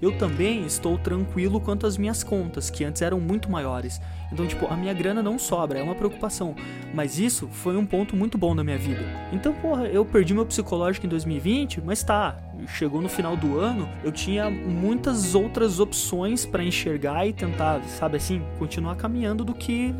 eu 0.00 0.16
também 0.16 0.64
estou 0.64 0.96
tranquilo 0.96 1.60
quanto 1.60 1.86
às 1.86 1.98
minhas 1.98 2.22
contas, 2.22 2.70
que 2.70 2.84
antes 2.84 3.02
eram 3.02 3.20
muito 3.20 3.50
maiores. 3.50 4.00
Então, 4.32 4.46
tipo, 4.46 4.66
a 4.66 4.76
minha 4.76 4.92
grana 4.92 5.22
não 5.22 5.38
sobra, 5.38 5.78
é 5.78 5.82
uma 5.82 5.94
preocupação. 5.94 6.54
Mas 6.92 7.18
isso 7.18 7.48
foi 7.48 7.76
um 7.76 7.86
ponto 7.86 8.14
muito 8.14 8.36
bom 8.36 8.54
na 8.54 8.62
minha 8.62 8.78
vida. 8.78 9.02
Então, 9.32 9.52
porra, 9.54 9.86
eu 9.86 10.04
perdi 10.04 10.34
meu 10.34 10.46
psicológico 10.46 11.06
em 11.06 11.08
2020, 11.08 11.80
mas 11.84 12.02
tá, 12.02 12.36
chegou 12.66 13.00
no 13.00 13.08
final 13.08 13.36
do 13.36 13.58
ano, 13.58 13.88
eu 14.02 14.12
tinha 14.12 14.50
muitas 14.50 15.34
outras 15.34 15.80
opções 15.80 16.44
para 16.44 16.62
enxergar 16.62 17.26
e 17.26 17.32
tentar, 17.32 17.82
sabe 17.84 18.16
assim, 18.16 18.42
continuar 18.58 18.96
caminhando 18.96 19.44
do 19.44 19.54
que 19.54 19.94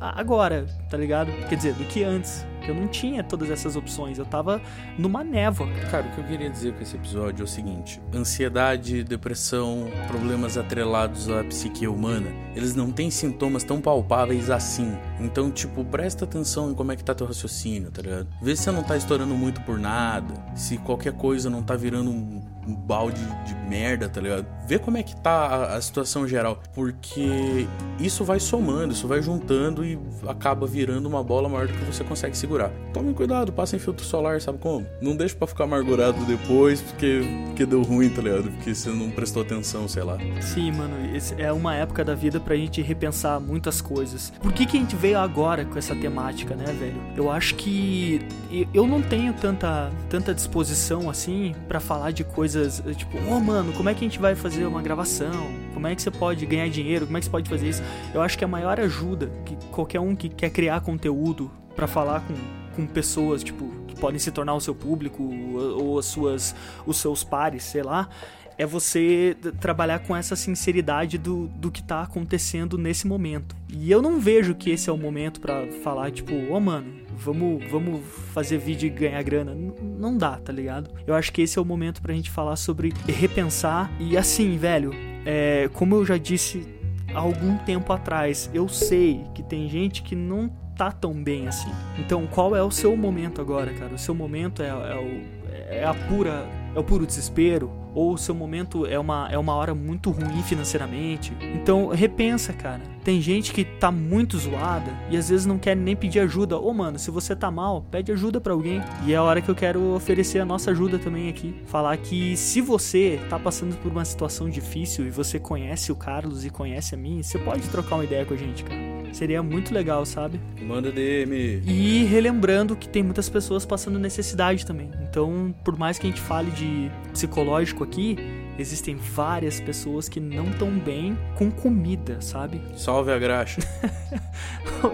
agora, 0.00 0.66
tá 0.88 0.96
ligado? 0.96 1.30
Quer 1.48 1.56
dizer, 1.56 1.74
do 1.74 1.84
que 1.84 2.02
antes. 2.04 2.46
Eu 2.66 2.74
não 2.74 2.88
tinha 2.88 3.22
todas 3.22 3.50
essas 3.50 3.76
opções, 3.76 4.18
eu 4.18 4.24
tava 4.24 4.58
numa 4.98 5.22
névoa. 5.22 5.68
Cara, 5.90 6.06
o 6.06 6.10
que 6.12 6.18
eu 6.18 6.24
queria 6.24 6.48
dizer 6.48 6.72
com 6.72 6.82
esse 6.82 6.96
episódio 6.96 7.42
é 7.42 7.44
o 7.44 7.46
seguinte: 7.46 8.00
ansiedade, 8.14 9.04
depressão, 9.04 9.86
problemas 10.08 10.56
atrelados 10.56 11.28
à 11.28 11.44
psique 11.44 11.86
humana, 11.86 12.32
eles 12.56 12.74
não 12.74 12.90
têm 12.90 13.10
sintomas 13.10 13.64
tão 13.64 13.73
palpáveis 13.80 14.50
assim. 14.50 14.96
Então, 15.20 15.50
tipo, 15.50 15.84
presta 15.84 16.24
atenção 16.24 16.70
em 16.70 16.74
como 16.74 16.92
é 16.92 16.96
que 16.96 17.04
tá 17.04 17.14
teu 17.14 17.26
raciocínio, 17.26 17.90
tá 17.90 18.02
ligado? 18.02 18.28
Vê 18.42 18.54
se 18.56 18.64
você 18.64 18.70
não 18.70 18.82
tá 18.82 18.96
estourando 18.96 19.34
muito 19.34 19.60
por 19.62 19.78
nada, 19.78 20.34
se 20.54 20.78
qualquer 20.78 21.12
coisa 21.12 21.48
não 21.48 21.62
tá 21.62 21.76
virando 21.76 22.10
um 22.10 22.42
um 22.66 22.74
balde 22.74 23.20
de 23.46 23.54
merda, 23.68 24.08
tá 24.08 24.20
ligado? 24.20 24.46
Vê 24.66 24.78
como 24.78 24.96
é 24.96 25.02
que 25.02 25.14
tá 25.16 25.30
a, 25.30 25.76
a, 25.76 25.80
situação 25.80 26.26
geral, 26.26 26.60
porque 26.74 27.66
isso 27.98 28.24
vai 28.24 28.40
somando, 28.40 28.92
isso 28.92 29.06
vai 29.06 29.20
juntando 29.20 29.84
e 29.84 29.98
acaba 30.26 30.66
virando 30.66 31.06
uma 31.06 31.22
bola 31.22 31.48
maior 31.48 31.66
do 31.66 31.72
que 31.72 31.84
você 31.84 32.02
consegue 32.02 32.36
segurar. 32.36 32.70
Tome 32.92 33.12
cuidado, 33.12 33.52
passa 33.52 33.76
em 33.76 33.78
filtro 33.78 34.04
solar, 34.04 34.40
sabe 34.40 34.58
como? 34.58 34.86
Não 35.02 35.14
deixa 35.14 35.34
para 35.34 35.46
ficar 35.46 35.64
amargurado 35.64 36.24
depois 36.24 36.80
porque, 36.80 37.22
porque 37.46 37.66
deu 37.66 37.82
ruim, 37.82 38.08
tá 38.08 38.22
ligado? 38.22 38.50
Porque 38.50 38.74
você 38.74 38.88
não 38.88 39.10
prestou 39.10 39.42
atenção, 39.42 39.86
sei 39.86 40.02
lá. 40.02 40.16
Sim, 40.40 40.72
mano, 40.72 40.94
é 41.36 41.52
uma 41.52 41.74
época 41.74 42.04
da 42.04 42.14
vida 42.14 42.40
pra 42.40 42.56
gente 42.56 42.80
repensar 42.80 43.38
muitas 43.40 43.80
coisas. 43.80 44.32
Por 44.40 44.52
que 44.52 44.64
que 44.64 44.76
a 44.76 44.80
gente 44.80 44.96
veio 44.96 45.18
agora 45.18 45.64
com 45.64 45.78
essa 45.78 45.94
temática, 45.94 46.54
né, 46.54 46.64
velho? 46.66 47.00
Eu 47.16 47.30
acho 47.30 47.54
que 47.54 48.26
eu 48.72 48.86
não 48.86 49.02
tenho 49.02 49.32
tanta, 49.34 49.90
tanta 50.08 50.34
disposição 50.34 51.10
assim 51.10 51.54
para 51.68 51.80
falar 51.80 52.12
de 52.12 52.24
coisas 52.24 52.53
coisas, 52.54 52.82
eh, 52.86 52.94
tipo, 52.94 53.18
oh, 53.28 53.40
mano, 53.40 53.72
como 53.72 53.88
é 53.88 53.94
que 53.94 54.04
a 54.04 54.08
gente 54.08 54.18
vai 54.18 54.34
fazer 54.34 54.64
uma 54.64 54.80
gravação? 54.80 55.52
Como 55.72 55.86
é 55.86 55.94
que 55.94 56.00
você 56.00 56.10
pode 56.10 56.46
ganhar 56.46 56.68
dinheiro? 56.68 57.04
Como 57.06 57.16
é 57.16 57.20
que 57.20 57.26
você 57.26 57.30
pode 57.30 57.50
fazer 57.50 57.68
isso? 57.68 57.82
Eu 58.14 58.22
acho 58.22 58.38
que 58.38 58.44
a 58.44 58.48
maior 58.48 58.78
ajuda 58.78 59.30
que 59.44 59.56
qualquer 59.72 60.00
um 60.00 60.14
que 60.14 60.28
quer 60.28 60.50
criar 60.50 60.80
conteúdo 60.80 61.50
para 61.74 61.86
falar 61.86 62.20
com, 62.20 62.34
com 62.76 62.86
pessoas, 62.86 63.42
tipo, 63.42 63.68
que 63.88 63.96
podem 63.96 64.18
se 64.18 64.30
tornar 64.30 64.54
o 64.54 64.60
seu 64.60 64.74
público 64.74 65.22
ou 65.22 65.98
as 65.98 66.06
suas, 66.06 66.54
os 66.86 66.96
seus 66.96 67.24
pares, 67.24 67.64
sei 67.64 67.82
lá, 67.82 68.08
é 68.56 68.66
você 68.66 69.36
trabalhar 69.60 70.00
com 70.00 70.16
essa 70.16 70.36
sinceridade 70.36 71.18
do, 71.18 71.48
do 71.48 71.70
que 71.70 71.82
tá 71.82 72.02
acontecendo 72.02 72.78
nesse 72.78 73.06
momento. 73.06 73.56
E 73.68 73.90
eu 73.90 74.00
não 74.00 74.20
vejo 74.20 74.54
que 74.54 74.70
esse 74.70 74.88
é 74.88 74.92
o 74.92 74.96
momento 74.96 75.40
para 75.40 75.66
falar, 75.82 76.10
tipo, 76.10 76.32
ô 76.32 76.54
oh, 76.54 76.60
mano, 76.60 76.86
vamos, 77.16 77.64
vamos 77.70 78.00
fazer 78.32 78.58
vídeo 78.58 78.86
e 78.86 78.90
ganhar 78.90 79.22
grana. 79.22 79.52
N 79.52 79.72
não 79.98 80.16
dá, 80.16 80.36
tá 80.36 80.52
ligado? 80.52 80.90
Eu 81.06 81.14
acho 81.14 81.32
que 81.32 81.42
esse 81.42 81.58
é 81.58 81.62
o 81.62 81.64
momento 81.64 82.00
pra 82.00 82.14
gente 82.14 82.30
falar 82.30 82.56
sobre 82.56 82.92
repensar. 83.06 83.90
E 83.98 84.16
assim, 84.16 84.56
velho, 84.56 84.92
é, 85.24 85.68
como 85.72 85.96
eu 85.96 86.04
já 86.04 86.16
disse 86.16 86.66
há 87.14 87.18
algum 87.18 87.56
tempo 87.58 87.92
atrás, 87.92 88.50
eu 88.52 88.68
sei 88.68 89.24
que 89.34 89.42
tem 89.42 89.68
gente 89.68 90.02
que 90.02 90.14
não 90.14 90.48
tá 90.76 90.90
tão 90.90 91.14
bem 91.22 91.46
assim. 91.46 91.70
Então, 91.98 92.26
qual 92.26 92.54
é 92.54 92.62
o 92.62 92.70
seu 92.70 92.96
momento 92.96 93.40
agora, 93.40 93.72
cara? 93.72 93.94
O 93.94 93.98
seu 93.98 94.14
momento 94.14 94.62
é, 94.62 94.68
é, 94.68 94.96
o, 94.96 95.72
é 95.72 95.84
a 95.84 95.94
pura 95.94 96.46
é 96.74 96.78
o 96.78 96.84
puro 96.84 97.06
desespero, 97.06 97.70
ou 97.94 98.14
o 98.14 98.18
seu 98.18 98.34
momento 98.34 98.84
é 98.86 98.98
uma, 98.98 99.28
é 99.30 99.38
uma 99.38 99.54
hora 99.54 99.74
muito 99.74 100.10
ruim 100.10 100.42
financeiramente. 100.42 101.32
Então 101.54 101.88
repensa, 101.88 102.52
cara. 102.52 102.82
Tem 103.04 103.20
gente 103.20 103.52
que 103.52 103.64
tá 103.64 103.90
muito 103.90 104.36
zoada 104.38 104.90
e 105.10 105.16
às 105.16 105.28
vezes 105.28 105.46
não 105.46 105.58
quer 105.58 105.76
nem 105.76 105.94
pedir 105.94 106.20
ajuda. 106.20 106.58
Ô, 106.58 106.68
oh, 106.68 106.74
mano, 106.74 106.98
se 106.98 107.10
você 107.10 107.36
tá 107.36 107.50
mal, 107.50 107.82
pede 107.90 108.10
ajuda 108.10 108.40
para 108.40 108.52
alguém. 108.52 108.82
E 109.06 109.12
é 109.12 109.16
a 109.16 109.22
hora 109.22 109.40
que 109.40 109.48
eu 109.48 109.54
quero 109.54 109.94
oferecer 109.94 110.40
a 110.40 110.44
nossa 110.44 110.70
ajuda 110.70 110.98
também 110.98 111.28
aqui. 111.28 111.54
Falar 111.66 111.96
que 111.98 112.36
se 112.36 112.60
você 112.60 113.20
tá 113.28 113.38
passando 113.38 113.76
por 113.76 113.92
uma 113.92 114.04
situação 114.04 114.48
difícil 114.48 115.06
e 115.06 115.10
você 115.10 115.38
conhece 115.38 115.92
o 115.92 115.96
Carlos 115.96 116.44
e 116.44 116.50
conhece 116.50 116.94
a 116.94 116.98
mim, 116.98 117.22
você 117.22 117.38
pode 117.38 117.68
trocar 117.68 117.96
uma 117.96 118.04
ideia 118.04 118.24
com 118.24 118.34
a 118.34 118.36
gente, 118.36 118.64
cara. 118.64 118.93
Seria 119.14 119.44
muito 119.44 119.72
legal, 119.72 120.04
sabe? 120.04 120.40
Manda 120.60 120.90
DM. 120.90 121.62
E 121.64 122.02
relembrando 122.02 122.74
que 122.74 122.88
tem 122.88 123.00
muitas 123.00 123.28
pessoas 123.28 123.64
passando 123.64 123.96
necessidade 123.96 124.66
também. 124.66 124.90
Então, 125.08 125.54
por 125.62 125.78
mais 125.78 126.00
que 126.00 126.06
a 126.08 126.10
gente 126.10 126.20
fale 126.20 126.50
de 126.50 126.90
psicológico 127.12 127.84
aqui, 127.84 128.18
existem 128.58 128.96
várias 128.96 129.60
pessoas 129.60 130.08
que 130.08 130.18
não 130.18 130.50
estão 130.50 130.68
bem 130.76 131.16
com 131.36 131.48
comida, 131.48 132.20
sabe? 132.20 132.60
Salve 132.76 133.12
a 133.12 133.18
graxa. 133.18 133.60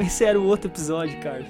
Esse 0.01 0.27
era 0.27 0.39
o 0.39 0.45
outro 0.45 0.71
episódio, 0.71 1.19
Carlos. 1.23 1.49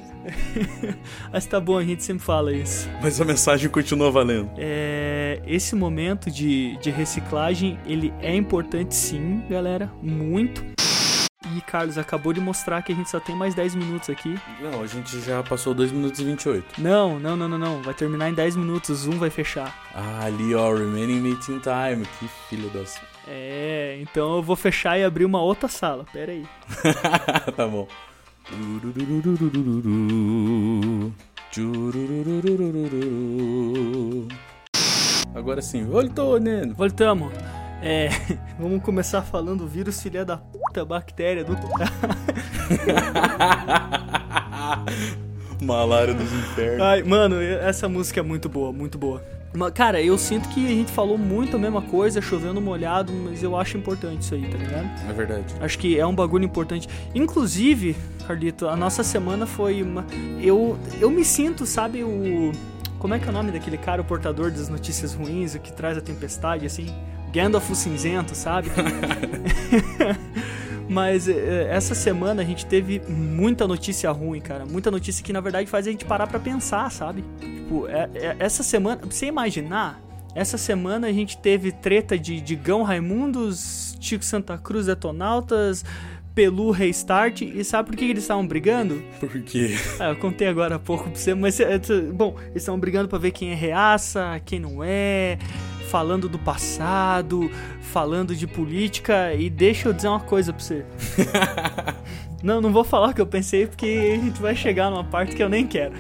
Mas 1.33 1.47
tá 1.47 1.59
bom, 1.59 1.77
a 1.77 1.83
gente 1.85 2.05
sempre 2.05 2.23
fala 2.23 2.53
isso. 2.53 2.89
Mas 3.03 3.21
a 3.21 3.25
mensagem 3.25 3.69
continua 3.69 4.13
valendo. 4.13 4.49
É, 4.57 5.43
esse 5.45 5.75
momento 5.75 6.31
de, 6.31 6.79
de 6.79 6.91
reciclagem, 6.91 7.81
ele 7.85 8.15
é 8.21 8.33
importante 8.33 8.95
sim, 8.95 9.43
galera, 9.51 9.91
muito. 10.01 10.65
Carlos 11.61 11.99
acabou 11.99 12.33
de 12.33 12.41
mostrar 12.41 12.83
que 12.83 12.93
a 12.93 12.95
gente 12.95 13.11
só 13.11 13.21
tem 13.21 13.35
mais 13.35 13.55
10 13.55 13.75
minutos 13.75 14.11
aqui. 14.11 14.39
Não, 14.61 14.83
a 14.83 14.87
gente 14.87 15.21
já 15.21 15.43
passou 15.43 15.75
2 15.75 15.93
minutos 15.93 16.21
e 16.21 16.25
28. 16.25 16.81
Não, 16.81 17.19
não, 17.19 17.37
não, 17.37 17.49
não, 17.49 17.59
não. 17.59 17.83
Vai 17.83 17.95
terminar 17.95 18.31
em 18.31 18.35
10 18.35 18.57
minutos, 18.57 18.91
o 18.91 18.95
Zoom 18.95 19.19
vai 19.19 19.31
fechar. 19.31 19.75
Ah, 19.95 20.25
ali 20.25 20.55
ó, 20.55 20.73
remaining 20.73 21.21
meeting 21.21 21.61
time. 21.61 22.07
Que 22.19 22.29
filho 22.49 22.69
das. 22.71 23.01
É, 23.29 23.99
então 24.01 24.37
eu 24.37 24.43
vou 24.43 24.57
fechar 24.57 24.99
e 24.99 25.05
abrir 25.05 25.25
uma 25.25 25.41
outra 25.41 25.69
sala. 25.69 26.05
Pera 26.13 26.33
aí. 26.33 26.47
tá 27.57 27.67
bom. 27.67 27.87
Agora 35.35 35.63
sim, 35.63 35.85
voltou, 35.85 36.41
Neno. 36.41 36.75
Voltamos. 36.75 37.33
É, 37.83 38.09
vamos 38.59 38.83
começar 38.83 39.23
falando 39.23 39.67
vírus 39.67 40.03
filha 40.03 40.25
da 40.25 40.37
puta, 40.37 40.85
bactéria 40.85 41.45
do. 41.45 41.57
Malária 45.63 46.15
dos 46.15 46.33
infernos. 46.33 46.81
Ai, 46.81 47.03
mano, 47.03 47.41
essa 47.41 47.89
música 47.89 48.21
é 48.21 48.23
muito 48.23 48.49
boa, 48.49 48.73
muito 48.73 48.97
boa. 48.97 49.23
Cara, 49.75 50.01
eu 50.01 50.17
sinto 50.17 50.49
que 50.51 50.65
a 50.65 50.69
gente 50.69 50.93
falou 50.93 51.19
muito 51.19 51.57
a 51.57 51.59
mesma 51.59 51.83
coisa, 51.83 52.23
chovendo 52.23 52.61
molhado, 52.61 53.13
mas 53.13 53.43
eu 53.43 53.57
acho 53.57 53.77
importante 53.77 54.23
isso 54.23 54.35
aí, 54.35 54.49
tá 54.49 54.57
ligado? 54.57 54.89
É 55.09 55.13
verdade. 55.13 55.55
Acho 55.61 55.77
que 55.77 55.99
é 55.99 56.07
um 56.07 56.15
bagulho 56.15 56.45
importante. 56.45 56.89
Inclusive, 57.15 57.97
Carlito, 58.27 58.69
a 58.69 58.77
nossa 58.77 59.03
semana 59.03 59.47
foi 59.47 59.83
uma. 59.83 60.07
Eu, 60.41 60.79
eu 61.01 61.11
me 61.11 61.25
sinto, 61.25 61.67
sabe, 61.67 62.05
o. 62.05 62.53
Como 63.01 63.13
é 63.15 63.19
que 63.19 63.27
é 63.27 63.31
o 63.31 63.33
nome 63.33 63.51
daquele 63.51 63.79
cara, 63.79 64.03
o 64.03 64.05
portador 64.05 64.51
das 64.51 64.69
notícias 64.69 65.15
ruins, 65.15 65.55
o 65.55 65.59
que 65.59 65.73
traz 65.73 65.99
a 65.99 66.01
tempestade, 66.01 66.65
assim? 66.65 66.87
Gandalf 67.33 67.71
o 67.71 67.75
cinzento, 67.75 68.35
sabe? 68.35 68.71
Mas 70.89 71.29
eh, 71.29 71.69
essa 71.71 71.95
semana 71.95 72.43
a 72.43 72.45
gente 72.45 72.67
teve 72.67 73.01
muita 73.09 73.67
notícia 73.69 74.11
ruim, 74.11 74.41
cara. 74.41 74.67
Muita 74.67 74.91
notícia 74.91 75.23
que 75.25 75.33
na 75.33 75.41
verdade 75.41 75.69
faz 75.71 75.87
a 75.87 75.91
gente 75.91 76.05
parar 76.05 76.27
pra 76.27 76.41
pensar, 76.41 76.91
sabe? 76.91 77.25
Tipo, 77.41 77.87
é- 77.87 78.11
é- 78.15 78.37
essa 78.41 78.63
semana, 78.65 78.97
pra 78.97 79.11
você 79.11 79.27
imaginar, 79.27 80.01
essa 80.35 80.59
semana 80.59 81.07
a 81.07 81.13
gente 81.13 81.39
teve 81.39 81.71
treta 81.71 82.19
de 82.19 82.41
Digão 82.41 82.83
Raimundos, 82.83 83.97
Chico 84.01 84.25
Santa 84.25 84.59
Cruz 84.59 84.87
Detonautas, 84.87 85.85
Pelu 86.35 86.73
Restart. 86.73 87.43
E 87.43 87.63
sabe 87.63 87.89
por 87.91 87.97
que 87.97 88.05
eles 88.07 88.25
estavam 88.25 88.45
brigando? 88.45 89.01
Porque 89.21 89.77
Ah, 90.01 90.09
eu 90.11 90.17
contei 90.17 90.49
agora 90.49 90.75
há 90.75 90.79
pouco 90.79 91.05
pra 91.05 91.15
você, 91.15 91.35
mas 91.35 91.61
é, 91.61 91.75
é, 91.75 91.79
bom, 92.13 92.35
eles 92.47 92.63
estão 92.63 92.77
brigando 92.81 93.09
pra 93.09 93.19
ver 93.19 93.31
quem 93.31 93.53
é 93.53 93.55
reaça, 93.55 94.41
quem 94.45 94.59
não 94.59 94.83
é, 94.83 95.39
falando 95.91 96.29
do 96.29 96.39
passado, 96.39 97.51
falando 97.81 98.35
de 98.35 98.47
política 98.47 99.35
e 99.35 99.51
deixa 99.51 99.89
eu 99.89 99.93
dizer 99.93 100.09
uma 100.09 100.21
coisa 100.21 100.53
pra 100.53 100.63
você. 100.63 100.87
não, 102.43 102.61
não 102.61 102.73
vou 102.73 102.85
falar 102.85 103.11
o 103.11 103.15
que 103.15 103.21
eu 103.21 103.27
pensei 103.27 103.67
porque 103.67 104.15
a 104.15 104.25
gente 104.25 104.41
vai 104.41 104.55
chegar 104.55 104.89
numa 104.89 105.03
parte 105.03 105.35
que 105.35 105.43
eu 105.43 105.49
nem 105.49 105.67
quero. 105.67 105.93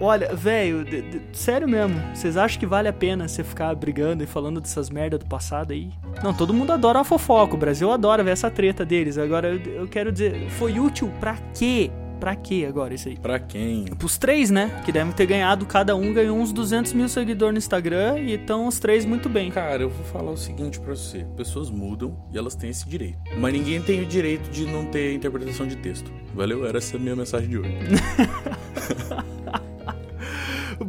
Olha, 0.00 0.34
velho, 0.34 0.84
sério 1.32 1.66
mesmo, 1.66 1.98
vocês 2.14 2.36
acham 2.36 2.60
que 2.60 2.66
vale 2.66 2.86
a 2.86 2.92
pena 2.92 3.28
você 3.28 3.42
ficar 3.42 3.74
brigando 3.74 4.22
e 4.22 4.26
falando 4.26 4.60
dessas 4.60 4.90
merda 4.90 5.16
do 5.16 5.24
passado 5.24 5.72
aí? 5.72 5.90
Não, 6.22 6.34
todo 6.34 6.52
mundo 6.52 6.72
adora 6.72 7.00
a 7.00 7.04
fofoca, 7.04 7.54
o 7.54 7.58
Brasil 7.58 7.90
adora 7.90 8.22
ver 8.22 8.32
essa 8.32 8.50
treta 8.50 8.84
deles. 8.84 9.16
Agora, 9.16 9.48
eu, 9.48 9.72
eu 9.72 9.88
quero 9.88 10.12
dizer, 10.12 10.50
foi 10.50 10.78
útil 10.78 11.10
pra 11.18 11.36
quê? 11.54 11.90
Pra 12.18 12.34
quê 12.34 12.64
agora 12.68 12.94
isso 12.94 13.08
aí? 13.08 13.16
pra 13.16 13.38
quem? 13.38 13.84
Pros 13.84 14.16
três, 14.18 14.50
né? 14.50 14.82
Que 14.84 14.92
devem 14.92 15.12
ter 15.12 15.26
ganhado, 15.26 15.66
cada 15.66 15.94
um 15.94 16.12
ganhou 16.12 16.38
uns 16.38 16.52
200 16.52 16.92
mil 16.92 17.08
seguidores 17.08 17.52
no 17.52 17.58
Instagram 17.58 18.18
e 18.18 18.32
estão 18.34 18.66
os 18.66 18.78
três 18.78 19.04
muito 19.04 19.28
bem. 19.28 19.50
Cara, 19.50 19.82
eu 19.82 19.90
vou 19.90 20.04
falar 20.06 20.30
o 20.30 20.36
seguinte 20.36 20.80
pra 20.80 20.94
você: 20.94 21.26
pessoas 21.36 21.70
mudam 21.70 22.16
e 22.32 22.38
elas 22.38 22.54
têm 22.54 22.70
esse 22.70 22.88
direito. 22.88 23.18
Mas 23.36 23.52
ninguém 23.52 23.82
tem 23.82 24.02
o 24.02 24.06
direito 24.06 24.50
de 24.50 24.66
não 24.66 24.86
ter 24.86 25.14
interpretação 25.14 25.66
de 25.66 25.76
texto. 25.76 26.10
Valeu? 26.34 26.66
Era 26.66 26.78
essa 26.78 26.96
a 26.96 27.00
minha 27.00 27.16
mensagem 27.16 27.48
de 27.48 27.58
hoje. 27.58 27.70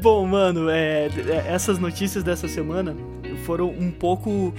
Bom, 0.01 0.25
mano, 0.25 0.69
é, 0.69 1.07
é, 1.07 1.45
essas 1.47 1.79
notícias 1.79 2.23
dessa 2.23 2.47
semana 2.47 2.95
foram 3.45 3.69
um 3.69 3.89
pouco 3.89 4.53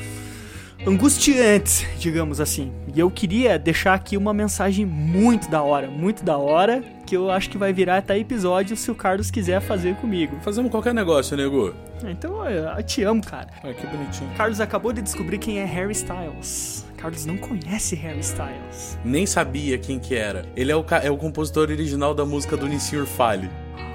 angustiantes, 0.89 1.87
digamos 1.99 2.41
assim. 2.41 2.73
E 2.95 2.99
eu 2.99 3.11
queria 3.11 3.59
deixar 3.59 3.93
aqui 3.93 4.17
uma 4.17 4.33
mensagem 4.33 4.87
muito 4.87 5.51
da 5.51 5.63
hora, 5.63 5.89
muito 5.89 6.25
da 6.25 6.39
hora, 6.39 6.83
que 7.07 7.15
eu 7.15 7.31
acho 7.31 7.51
que 7.51 7.59
vai 7.59 7.73
virar 7.73 7.99
até 7.99 8.19
episódio 8.19 8.77
se 8.77 8.91
o 8.91 8.95
Carlos 8.95 9.31
quiser 9.31 9.61
fazer 9.61 9.95
comigo. 9.97 10.37
Fazemos 10.41 10.71
qualquer 10.71 10.95
negócio, 10.95 11.37
nego. 11.37 11.75
Então, 12.03 12.49
eu 12.49 12.83
te 12.83 13.03
amo, 13.03 13.23
cara. 13.23 13.49
Ah, 13.63 13.73
que 13.73 13.87
bonitinho. 13.87 14.31
Carlos 14.37 14.61
acabou 14.61 14.93
de 14.93 15.03
descobrir 15.03 15.39
quem 15.39 15.59
é 15.59 15.65
Harry 15.65 15.93
Styles. 15.93 16.87
Carlos 16.97 17.27
não 17.27 17.37
conhece 17.37 17.95
Harry 17.95 18.21
Styles. 18.21 18.99
Nem 19.05 19.27
sabia 19.27 19.79
quem 19.79 19.99
que 19.99 20.15
era. 20.15 20.47
Ele 20.57 20.73
é 20.73 20.77
o, 20.77 20.85
é 21.03 21.11
o 21.11 21.17
compositor 21.17 21.71
original 21.71 22.15
da 22.15 22.25
música 22.25 22.57
do 22.57 22.67
Nissin 22.67 23.05
Fale. 23.05 23.51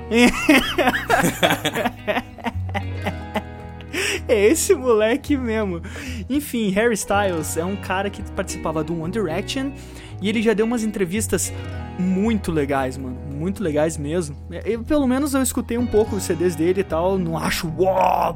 É 4.27 4.45
esse 4.47 4.73
moleque 4.73 5.35
mesmo. 5.35 5.81
Enfim, 6.29 6.69
Harry 6.71 6.93
Styles 6.93 7.57
é 7.57 7.65
um 7.65 7.75
cara 7.75 8.09
que 8.09 8.21
participava 8.31 8.83
do 8.83 9.01
One 9.01 9.11
Direction 9.11 9.71
e 10.23 10.29
ele 10.29 10.41
já 10.41 10.53
deu 10.53 10.65
umas 10.65 10.83
entrevistas 10.83 11.51
muito 11.99 12.49
legais, 12.49 12.97
mano. 12.97 13.17
Muito 13.29 13.61
legais 13.61 13.97
mesmo. 13.97 14.37
É, 14.49 14.63
Eu, 14.65 14.81
pelo 14.83 15.05
menos 15.05 15.33
eu 15.33 15.41
escutei 15.41 15.77
um 15.77 15.85
pouco 15.85 16.15
os 16.15 16.23
CDs 16.23 16.55
dele 16.55 16.79
e 16.79 16.83
tal. 16.83 17.19
Não 17.19 17.37
acho 17.37 17.69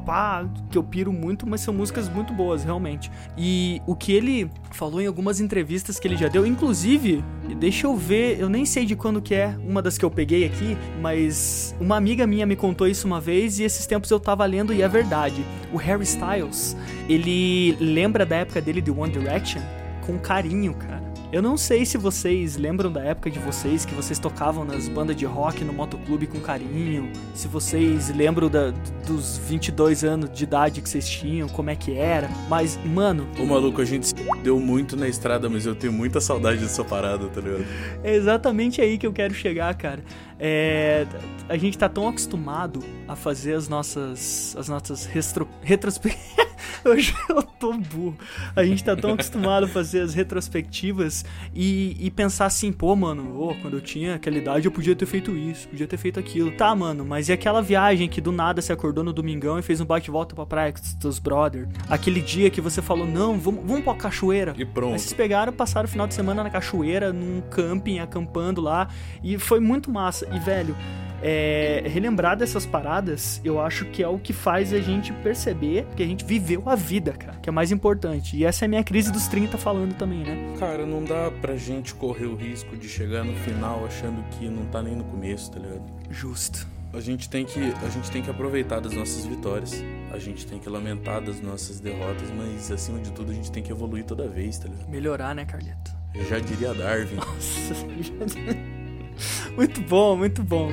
pá, 0.06 0.45
que 0.69 0.78
eu 0.78 0.84
piro 0.84 1.13
muito, 1.13 1.47
mas 1.47 1.62
são 1.62 1.73
músicas 1.73 2.10
muito 2.10 2.34
boas, 2.34 2.65
realmente. 2.65 3.10
E 3.38 3.82
o 3.88 3.95
que 3.95 4.12
ele 4.12 4.52
falou 4.71 5.00
em 5.00 5.08
algumas 5.08 5.39
entrevistas 5.39 5.97
que 5.97 6.06
ele 6.06 6.17
já 6.17 6.28
deu, 6.28 6.45
inclusive, 6.45 7.23
deixa 7.58 7.88
eu 7.88 7.95
ver, 7.95 8.38
eu 8.38 8.50
nem 8.50 8.65
sei 8.65 8.86
de 8.86 8.95
quando 8.95 9.21
que 9.21 9.34
é 9.34 9.56
uma 9.65 9.82
das 9.82 9.97
que 9.97 10.04
eu 10.04 10.12
peguei 10.12 10.43
aqui, 10.43 10.78
mas 11.02 11.73
uma 11.80 11.95
amiga 11.95 12.28
minha 12.28 12.45
me 12.45 12.58
contou 12.58 12.86
isso 12.86 13.08
uma 13.08 13.21
vez 13.21 13.60
e 13.60 13.63
esses 13.63 13.88
tempos 13.88 14.12
eu 14.12 14.19
tava 14.19 14.45
lendo 14.45 14.73
e 14.73 14.82
é 14.82 14.89
verdade. 14.89 15.41
O 15.71 15.78
Harry 15.78 16.04
Styles, 16.04 16.76
ele 17.08 17.78
lembra 17.80 18.26
da 18.26 18.36
época 18.36 18.60
dele 18.60 18.82
de 18.82 18.91
One 18.91 19.13
Direction 19.13 19.62
com 20.06 20.19
carinho, 20.19 20.73
cara. 20.73 21.07
Eu 21.30 21.42
não 21.42 21.58
sei 21.58 21.86
se 21.86 21.98
vocês 21.98 22.56
lembram 22.56 22.90
da 22.90 23.04
época 23.04 23.30
de 23.30 23.38
vocês 23.38 23.84
que 23.84 23.94
vocês 23.94 24.18
tocavam 24.18 24.63
nas 24.63 24.88
bandas 24.88 25.13
de 25.13 25.26
rock 25.26 25.62
no 25.62 25.74
motoclube 25.74 26.26
com 26.26 26.40
carinho, 26.40 27.12
se 27.34 27.50
vocês 27.50 28.10
lembram 28.16 28.50
da- 28.50 28.72
dos 29.06 29.38
22 29.38 30.06
anos 30.06 30.32
de 30.32 30.46
idade 30.46 30.82
que 30.82 30.88
vocês 30.88 31.08
tinham, 31.08 31.50
como 31.50 31.70
é 31.70 31.76
que 31.76 31.94
era, 31.98 32.30
mas, 32.48 32.80
mano, 32.86 33.28
Ô 33.38 33.46
maluco, 33.46 33.82
a 33.82 33.86
gente 33.86 34.08
se 34.08 34.13
deu 34.42 34.58
muito 34.58 34.96
na 34.96 35.06
estrada, 35.10 35.50
mas 35.50 35.66
eu 35.66 35.76
tenho 35.76 35.92
muita 35.92 36.22
saudade 36.22 36.62
dessa 36.62 36.84
parada, 36.86 37.28
tá 37.28 37.42
ligado? 37.42 37.66
É 38.06 38.16
exatamente 38.16 38.80
aí 38.82 38.98
que 38.98 39.06
eu 39.06 39.12
quero 39.12 39.34
chegar, 39.34 39.76
cara. 39.76 40.02
É, 40.39 41.06
a 41.50 41.58
gente 41.58 41.78
tá 41.78 41.89
tão 41.89 42.08
acostumado 42.08 42.84
a 43.08 43.15
fazer 43.15 43.54
as 43.54 43.67
nossas 43.67 44.56
as 44.58 44.69
nossas 44.69 45.06
retro, 45.06 45.47
retrospectivas. 45.62 46.47
Hoje 46.86 47.13
eu 47.30 47.41
tô 47.43 47.73
burro. 47.73 48.17
A 48.56 48.63
gente 48.63 48.84
tá 48.84 48.95
tão 48.95 49.13
acostumado 49.13 49.65
a 49.65 49.67
fazer 49.67 50.02
as 50.02 50.13
retrospectivas 50.13 51.26
e, 51.54 51.95
e 52.00 52.12
pensar 52.12 52.45
assim, 52.45 52.71
pô, 52.71 52.95
mano, 52.95 53.39
ô, 53.39 53.56
quando 53.56 53.76
eu 53.76 53.82
tinha 53.82 54.15
aquela 54.15 54.38
idade 54.38 54.65
eu 54.65 54.71
podia 54.71 54.95
ter 54.95 55.06
feito 55.06 55.36
isso, 55.36 55.67
podia 55.67 55.88
ter 55.88 55.97
feito 55.97 56.19
aquilo. 56.19 56.52
Tá, 56.52 56.73
mano, 56.76 57.06
mas 57.06 57.30
e 57.30 57.34
aquela 57.34 57.62
viagem 57.62 58.08
que 58.08 58.21
do 58.21 58.32
nada 58.32 58.62
você 58.62 58.73
acordou 58.73 59.04
no 59.04 59.13
domingão 59.13 59.60
e 59.60 59.62
fez 59.62 59.82
um 59.82 59.86
bate-volta 59.86 60.36
pra 60.36 60.45
praia 60.45 60.71
com 60.71 60.80
os 60.80 60.93
teus 60.93 61.19
brother? 61.19 61.67
Aquele 61.89 62.21
dia 62.21 62.50
que 62.50 62.62
você 62.62 62.82
falou, 62.82 63.08
não, 63.08 63.38
vamos, 63.38 63.63
vamos 63.65 63.84
pra 63.84 63.95
cachoeira. 63.95 64.54
E 64.58 64.65
pronto. 64.65 64.93
Aí 64.93 65.00
vocês 65.00 65.13
pegaram, 65.13 65.54
passaram 65.54 65.88
o 65.88 65.91
final 65.91 66.08
de 66.08 66.13
semana 66.13 66.43
na 66.43 66.50
cachoeira, 66.50 67.12
num 67.12 67.41
camping, 67.50 68.00
acampando 68.00 68.62
lá, 68.62 68.88
e 69.23 69.38
foi 69.38 69.60
muito 69.60 69.91
massa. 69.91 70.27
E, 70.32 70.40
velho, 70.40 70.76
é, 71.22 71.84
relembrar 71.86 72.38
dessas 72.38 72.66
paradas, 72.66 73.42
eu 73.44 73.60
acho 73.60 73.86
que 73.86 74.04
é 74.04 74.08
o 74.08 74.20
que 74.20 74.34
faz 74.34 74.74
a 74.74 74.80
gente 74.80 75.12
perceber 75.13 75.86
que 75.96 76.04
a 76.04 76.06
gente 76.06 76.24
viveu 76.24 76.63
a 76.66 76.76
vida, 76.76 77.13
cara, 77.13 77.38
que 77.42 77.50
é 77.50 77.52
mais 77.52 77.72
importante. 77.72 78.38
E 78.38 78.46
essa 78.46 78.66
é 78.66 78.68
a 78.68 78.70
minha 78.70 78.84
crise 78.84 79.12
dos 79.12 79.28
30 79.28 79.58
falando 79.58 79.96
também, 79.96 80.20
né? 80.20 80.56
Cara, 80.60 80.86
não 80.86 81.04
dá 81.04 81.32
pra 81.42 81.56
gente 81.56 81.94
correr 81.96 82.26
o 82.26 82.36
risco 82.36 82.76
de 82.76 82.88
chegar 82.88 83.24
no 83.24 83.34
final 83.38 83.86
achando 83.86 84.24
que 84.32 84.48
não 84.50 84.66
tá 84.66 84.82
nem 84.82 84.96
no 84.96 85.04
começo, 85.06 85.52
tá 85.52 85.60
ligado? 85.60 85.84
Justo. 86.10 86.68
A 86.94 87.02
gente 87.02 87.30
tem 87.30 87.46
que, 87.46 87.60
a 87.60 87.90
gente 87.90 88.10
tem 88.10 88.22
que 88.24 88.30
aproveitar 88.30 88.80
das 88.80 88.94
nossas 88.94 89.26
vitórias, 89.26 89.84
a 90.12 90.18
gente 90.18 90.48
tem 90.48 90.58
que 90.58 90.70
lamentar 90.70 91.22
das 91.22 91.42
nossas 91.42 91.80
derrotas, 91.80 92.32
mas 92.32 92.72
acima 92.72 93.00
de 93.00 93.12
tudo 93.12 93.32
a 93.32 93.36
gente 93.36 93.52
tem 93.52 93.62
que 93.62 93.72
evoluir 93.72 94.06
toda 94.06 94.28
vez, 94.28 94.58
tá 94.58 94.70
ligado? 94.70 94.90
Melhorar, 94.90 95.36
né, 95.36 95.46
Carleto? 95.46 95.92
Eu 96.16 96.26
já 96.26 96.40
diria 96.40 96.74
Darwin. 96.74 97.16
Nossa, 97.16 97.76
muito 99.56 99.82
bom, 99.82 100.15
muito 100.15 100.43
bom. 100.43 100.71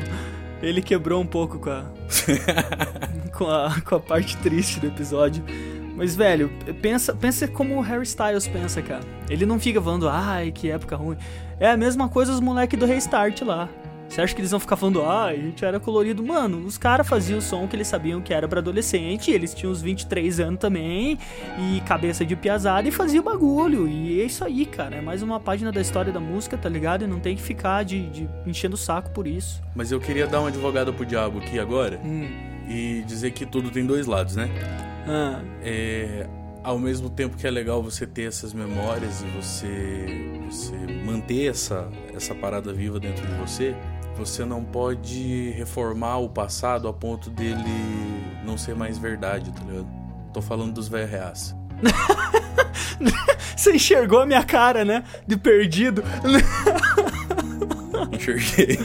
Ele 0.63 0.81
quebrou 0.81 1.21
um 1.21 1.27
pouco 1.27 1.59
com 1.59 1.71
a, 1.71 1.85
com 3.37 3.51
a, 3.51 3.81
com 3.81 3.97
a 3.97 4.01
parte 4.01 4.37
triste 4.39 4.81
do 4.81 4.87
episódio. 4.87 5.45
Mas, 5.97 6.17
velho, 6.17 6.51
pensa, 6.83 7.15
pensa 7.15 7.47
como 7.47 7.77
o 7.77 7.81
Harry 7.81 8.03
Styles 8.03 8.49
pensa, 8.49 8.83
cara. 8.83 9.03
Ele 9.29 9.47
não 9.47 9.61
fica 9.61 9.81
falando, 9.81 10.09
ai, 10.09 10.51
que 10.51 10.71
época 10.71 10.97
ruim. 10.97 11.17
É 11.61 11.71
a 11.71 11.77
mesma 11.77 12.09
coisa 12.09 12.33
os 12.33 12.41
moleques 12.41 12.79
do 12.79 12.87
Restart 12.87 13.43
lá. 13.43 13.69
Você 14.09 14.21
acha 14.21 14.33
que 14.35 14.41
eles 14.41 14.53
vão 14.53 14.61
ficar 14.61 14.77
falando, 14.77 15.03
ai, 15.05 15.35
a 15.35 15.41
gente 15.41 15.65
era 15.65 15.81
colorido? 15.81 16.25
Mano, 16.25 16.59
os 16.65 16.79
caras 16.79 17.07
faziam 17.09 17.39
o 17.41 17.43
som 17.43 17.67
que 17.67 17.75
eles 17.75 17.89
sabiam 17.89 18.21
que 18.21 18.33
era 18.33 18.47
pra 18.47 18.61
adolescente, 18.61 19.31
eles 19.33 19.53
tinham 19.53 19.73
uns 19.73 19.83
23 19.83 20.39
anos 20.39 20.61
também, 20.61 21.19
e 21.59 21.81
cabeça 21.81 22.25
de 22.25 22.37
piazada, 22.37 22.87
e 22.87 22.93
fazia 22.93 23.21
o 23.21 23.25
bagulho. 23.25 23.89
E 23.89 24.21
é 24.21 24.25
isso 24.25 24.45
aí, 24.45 24.67
cara. 24.67 24.97
É 24.97 25.01
mais 25.01 25.21
uma 25.21 25.41
página 25.41 25.73
da 25.73 25.81
história 25.81 26.13
da 26.13 26.21
música, 26.21 26.57
tá 26.57 26.69
ligado? 26.69 27.03
E 27.03 27.07
não 27.09 27.19
tem 27.19 27.35
que 27.35 27.43
ficar 27.43 27.83
de, 27.83 28.09
de 28.09 28.29
enchendo 28.47 28.75
o 28.75 28.79
saco 28.79 29.11
por 29.11 29.27
isso. 29.27 29.61
Mas 29.75 29.91
eu 29.91 29.99
queria 29.99 30.29
dar 30.29 30.39
uma 30.41 30.49
advogada 30.49 30.93
pro 30.93 31.05
diabo 31.05 31.39
aqui 31.39 31.59
agora 31.59 31.99
Hum. 32.05 32.29
e 32.69 33.03
dizer 33.07 33.33
que 33.33 33.45
tudo 33.45 33.69
tem 33.71 33.85
dois 33.85 34.07
lados, 34.07 34.37
né? 34.37 34.49
Ah, 35.09 35.41
É, 35.61 36.27
ao 36.63 36.79
mesmo 36.79 37.11
tempo 37.11 37.37
que 37.37 37.47
é 37.47 37.51
legal 37.51 37.83
você 37.83 38.07
ter 38.07 38.29
essas 38.29 38.55
memórias 38.55 39.23
e 39.23 39.27
você, 39.37 40.07
você 40.49 40.75
manter 41.05 41.51
essa, 41.51 41.89
essa 42.15 42.35
parada 42.35 42.73
viva 42.73 42.99
dentro 42.99 43.27
de 43.27 43.33
você, 43.35 43.75
você 44.17 44.45
não 44.45 44.65
pode 44.65 45.51
reformar 45.51 46.19
o 46.19 46.29
passado 46.29 46.89
a 46.89 46.93
ponto 46.93 47.31
dele 47.31 47.63
não 48.45 48.57
ser 48.57 48.75
mais 48.75 48.99
verdade, 48.99 49.53
tá 49.53 49.63
ligado? 49.65 49.89
Tô 50.33 50.41
falando 50.41 50.73
dos 50.73 50.89
velhos 50.89 51.11
reais. 51.11 51.57
Você 53.57 53.73
enxergou 53.73 54.21
a 54.21 54.27
minha 54.27 54.43
cara, 54.45 54.85
né? 54.85 55.05
De 55.27 55.37
perdido. 55.37 56.03
Enxerguei. 58.13 58.79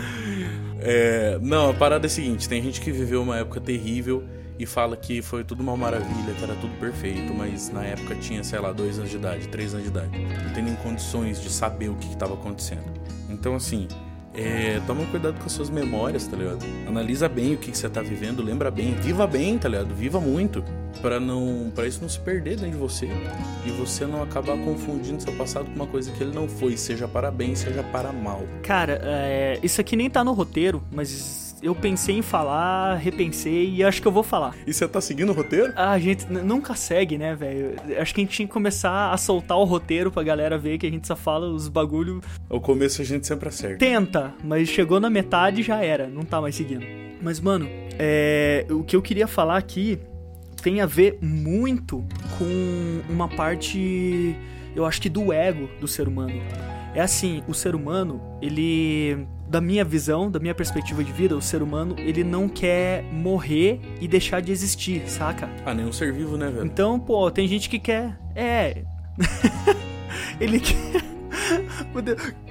É, 0.79 1.37
não, 1.41 1.71
a 1.71 1.73
parada 1.73 2.05
é 2.05 2.07
a 2.07 2.09
seguinte: 2.09 2.47
tem 2.47 2.61
gente 2.61 2.79
que 2.79 2.91
viveu 2.91 3.21
uma 3.21 3.37
época 3.37 3.59
terrível 3.59 4.23
e 4.57 4.65
fala 4.65 4.95
que 4.97 5.21
foi 5.21 5.43
tudo 5.43 5.61
uma 5.61 5.75
maravilha, 5.75 6.33
que 6.33 6.43
era 6.43 6.55
tudo 6.55 6.73
perfeito, 6.79 7.33
mas 7.33 7.69
na 7.69 7.83
época 7.83 8.15
tinha, 8.15 8.43
sei 8.43 8.59
lá, 8.59 8.71
dois 8.71 8.97
anos 8.99 9.09
de 9.09 9.17
idade, 9.17 9.47
três 9.47 9.73
anos 9.73 9.85
de 9.85 9.91
idade, 9.91 10.17
não 10.17 10.53
tem 10.53 10.63
nem 10.63 10.75
condições 10.75 11.41
de 11.41 11.49
saber 11.49 11.89
o 11.89 11.95
que 11.95 12.07
estava 12.07 12.33
acontecendo. 12.33 12.83
Então, 13.29 13.55
assim, 13.55 13.87
é, 14.33 14.79
toma 14.85 15.05
cuidado 15.05 15.37
com 15.39 15.45
as 15.45 15.51
suas 15.51 15.69
memórias, 15.69 16.27
tá 16.27 16.37
ligado? 16.37 16.65
Analisa 16.87 17.27
bem 17.27 17.55
o 17.55 17.57
que, 17.57 17.71
que 17.71 17.77
você 17.77 17.89
tá 17.89 18.01
vivendo, 18.01 18.41
lembra 18.41 18.69
bem, 18.69 18.93
viva 18.95 19.25
bem, 19.25 19.57
tá 19.57 19.67
ligado? 19.67 19.93
Viva 19.93 20.19
muito, 20.19 20.63
para 21.01 21.19
não, 21.19 21.71
para 21.73 21.87
isso 21.87 22.01
não 22.01 22.09
se 22.09 22.19
perder 22.19 22.57
dentro 22.57 22.71
de 22.71 22.77
você 22.77 23.09
e 23.65 23.71
você 23.71 24.05
não 24.05 24.21
acabar 24.21 24.57
confundindo 24.57 25.21
seu 25.21 25.33
passado 25.33 25.65
com 25.65 25.75
uma 25.75 25.87
coisa 25.87 26.11
que 26.11 26.23
ele 26.23 26.33
não 26.33 26.47
foi, 26.47 26.77
seja 26.77 27.07
para 27.07 27.31
bem, 27.31 27.55
seja 27.55 27.83
para 27.83 28.11
mal. 28.11 28.43
Cara, 28.63 28.99
é, 29.03 29.59
isso 29.63 29.81
aqui 29.81 29.95
nem 29.95 30.09
tá 30.09 30.23
no 30.23 30.33
roteiro, 30.33 30.83
mas 30.91 31.48
eu 31.61 31.75
pensei 31.75 32.17
em 32.17 32.21
falar, 32.21 32.95
repensei 32.95 33.69
e 33.75 33.83
acho 33.83 34.01
que 34.01 34.07
eu 34.07 34.11
vou 34.11 34.23
falar. 34.23 34.55
E 34.65 34.73
você 34.73 34.87
tá 34.87 35.01
seguindo 35.01 35.29
o 35.29 35.33
roteiro? 35.33 35.73
Ah, 35.75 35.91
a 35.91 35.99
gente 35.99 36.25
nunca 36.31 36.75
segue, 36.75 37.17
né, 37.17 37.35
velho? 37.35 37.75
Acho 37.99 38.13
que 38.13 38.21
a 38.21 38.23
gente 38.23 38.33
tinha 38.33 38.47
que 38.47 38.53
começar 38.53 39.11
a 39.11 39.17
soltar 39.17 39.57
o 39.57 39.63
roteiro 39.63 40.11
pra 40.11 40.23
galera 40.23 40.57
ver 40.57 40.77
que 40.77 40.87
a 40.87 40.89
gente 40.89 41.07
só 41.07 41.15
fala 41.15 41.47
os 41.47 41.67
bagulho. 41.67 42.21
O 42.49 42.59
começo 42.59 43.01
a 43.01 43.05
gente 43.05 43.27
sempre 43.27 43.49
acerta. 43.49 43.77
Tenta, 43.77 44.33
mas 44.43 44.69
chegou 44.69 44.99
na 44.99 45.09
metade 45.09 45.63
já 45.63 45.83
era, 45.83 46.07
não 46.07 46.23
tá 46.23 46.41
mais 46.41 46.55
seguindo. 46.55 46.85
Mas, 47.21 47.39
mano, 47.39 47.67
é... 47.97 48.65
o 48.69 48.83
que 48.83 48.95
eu 48.95 49.01
queria 49.01 49.27
falar 49.27 49.57
aqui 49.57 49.99
tem 50.61 50.81
a 50.81 50.85
ver 50.85 51.17
muito 51.21 52.05
com 52.37 53.01
uma 53.11 53.27
parte, 53.27 54.35
eu 54.75 54.85
acho 54.85 55.01
que 55.01 55.09
do 55.09 55.31
ego 55.33 55.69
do 55.79 55.87
ser 55.87 56.07
humano. 56.07 56.41
É 56.93 57.01
assim, 57.01 57.43
o 57.47 57.53
ser 57.53 57.75
humano, 57.75 58.21
ele 58.41 59.27
da 59.47 59.59
minha 59.59 59.83
visão, 59.83 60.29
da 60.29 60.39
minha 60.39 60.53
perspectiva 60.53 61.03
de 61.03 61.11
vida, 61.11 61.35
o 61.35 61.41
ser 61.41 61.63
humano, 61.63 61.95
ele 61.97 62.23
não 62.23 62.47
quer 62.47 63.03
morrer 63.11 63.81
e 63.99 64.07
deixar 64.07 64.41
de 64.41 64.51
existir, 64.51 65.09
saca? 65.09 65.49
Ah, 65.65 65.73
nem 65.73 65.85
um 65.85 65.91
ser 65.91 66.13
vivo, 66.13 66.37
né, 66.37 66.49
velho? 66.49 66.65
Então, 66.65 66.99
pô, 66.99 67.31
tem 67.31 67.47
gente 67.47 67.67
que 67.67 67.79
quer. 67.79 68.19
É. 68.35 68.83
ele 70.39 70.59
quer. 70.59 70.98